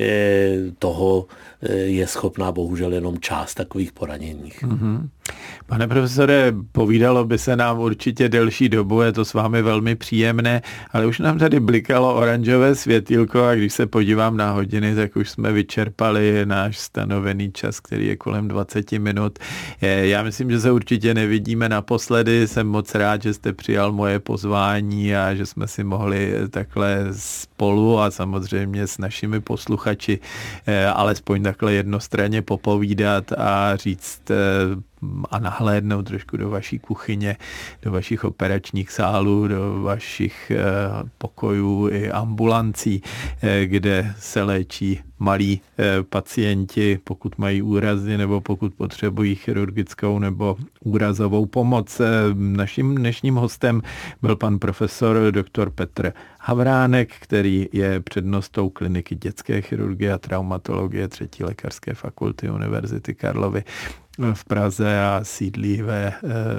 eh, 0.00 0.56
toho 0.78 1.26
eh, 1.62 1.72
je 1.74 2.06
schopná 2.06 2.52
bohužel 2.52 2.92
jenom 2.92 3.18
část 3.18 3.54
takových 3.54 3.92
poraněních. 3.92 4.62
Mm-hmm. 4.62 5.08
Pane 5.66 5.88
profesore, 5.88 6.52
povídalo 6.72 7.24
by 7.24 7.38
se 7.38 7.56
nám 7.56 7.78
určitě 7.78 8.28
delší 8.28 8.68
dobu, 8.68 9.00
je 9.02 9.12
to 9.12 9.24
s 9.24 9.34
vámi 9.34 9.62
velmi 9.62 9.96
příjemné, 9.96 10.62
ale 10.90 11.06
už 11.06 11.18
nám 11.18 11.38
tady 11.38 11.60
blikalo 11.60 12.14
oranžové 12.14 12.74
světýlko 12.74 13.44
a 13.44 13.54
když 13.54 13.72
se 13.72 13.86
podívám 13.86 14.36
na 14.36 14.52
hodiny, 14.52 14.94
tak 14.94 15.16
už 15.16 15.30
jsme 15.30 15.52
vyčerpali 15.52 16.46
náš 16.46 16.78
stanovený 16.90 17.52
čas, 17.52 17.80
který 17.80 18.06
je 18.06 18.16
kolem 18.16 18.48
20 18.48 18.92
minut. 18.92 19.38
Já 19.80 20.22
myslím, 20.22 20.50
že 20.50 20.60
se 20.60 20.72
určitě 20.72 21.14
nevidíme 21.14 21.68
naposledy. 21.68 22.48
Jsem 22.48 22.66
moc 22.66 22.94
rád, 22.94 23.22
že 23.22 23.34
jste 23.34 23.52
přijal 23.52 23.92
moje 23.92 24.18
pozvání 24.18 25.16
a 25.16 25.34
že 25.34 25.46
jsme 25.46 25.68
si 25.68 25.84
mohli 25.84 26.34
takhle 26.50 27.06
spolu 27.12 27.98
a 27.98 28.10
samozřejmě 28.10 28.86
s 28.86 28.98
našimi 28.98 29.40
posluchači 29.40 30.18
eh, 30.66 30.86
alespoň 30.86 31.42
takhle 31.42 31.72
jednostranně 31.72 32.42
popovídat 32.42 33.32
a 33.32 33.76
říct 33.76 34.30
eh, 34.30 34.34
a 35.30 35.38
nahlédnout 35.38 36.06
trošku 36.06 36.36
do 36.36 36.50
vaší 36.50 36.78
kuchyně, 36.78 37.36
do 37.82 37.90
vašich 37.92 38.24
operačních 38.24 38.90
sálů, 38.90 39.48
do 39.48 39.82
vašich 39.82 40.50
eh, 40.50 40.64
pokojů 41.18 41.88
i 41.88 42.10
ambulancí, 42.10 43.02
eh, 43.42 43.66
kde 43.66 44.14
se 44.18 44.42
léčí 44.42 45.00
malí 45.18 45.60
eh, 45.78 46.02
pacienti, 46.02 46.98
pokud 47.04 47.38
mají 47.38 47.62
úrazy 47.62 48.18
nebo 48.18 48.40
pokud 48.40 48.74
potřebují 48.74 49.34
chirurgickou 49.34 50.18
nebo 50.18 50.56
úrazovou 50.84 51.46
pomoc. 51.46 52.00
Naším 52.34 52.94
dnešním 52.94 53.34
hostem 53.34 53.82
byl 54.22 54.36
pan 54.36 54.58
profesor 54.58 55.16
dr. 55.30 55.70
Petr 55.70 56.12
Havránek, 56.40 57.12
který 57.20 57.68
je 57.72 58.00
přednostou 58.00 58.70
kliniky 58.70 59.14
dětské 59.14 59.60
chirurgie 59.60 60.12
a 60.12 60.18
traumatologie 60.18 61.08
třetí 61.08 61.44
lékařské 61.44 61.94
fakulty 61.94 62.50
Univerzity 62.50 63.14
Karlovy 63.14 63.64
v 64.34 64.44
Praze 64.44 65.00
a 65.00 65.20
sídlí 65.22 65.82
ve, 65.82 66.06
eh, 66.06 66.12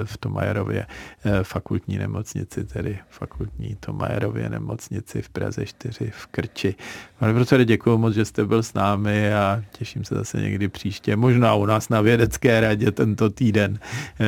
v 0.04 0.16
Tomajerově 0.16 0.86
eh, 1.24 1.44
fakultní 1.44 1.98
nemocnici, 1.98 2.64
tedy 2.64 2.98
fakultní 3.10 3.76
Tomajerově 3.80 4.48
nemocnici 4.48 5.22
v 5.22 5.28
Praze 5.28 5.66
4 5.66 6.10
v 6.10 6.26
Krči. 6.26 6.74
Pane 7.18 7.32
profesore, 7.32 7.64
děkuji 7.64 7.98
moc, 7.98 8.14
že 8.14 8.24
jste 8.24 8.44
byl 8.44 8.62
s 8.62 8.74
námi 8.74 9.34
a 9.34 9.62
těším 9.78 10.04
se 10.04 10.14
zase 10.14 10.40
někdy 10.40 10.68
příště, 10.68 11.16
možná 11.16 11.54
u 11.54 11.66
nás 11.66 11.88
na 11.88 12.00
vědecké 12.00 12.60
radě 12.60 12.90
tento 12.90 13.30
týden, 13.30 13.78
eh, 14.20 14.26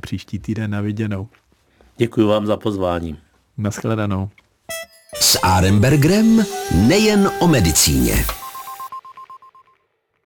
příští 0.00 0.38
týden 0.38 0.70
na 0.70 0.80
viděnou. 0.80 1.28
Děkuji 1.96 2.28
vám 2.28 2.46
za 2.46 2.56
pozvání. 2.56 3.18
Naschledanou. 3.58 4.30
S 5.20 5.38
Arembergrem 5.42 6.44
nejen 6.74 7.30
o 7.40 7.48
medicíně. 7.48 8.43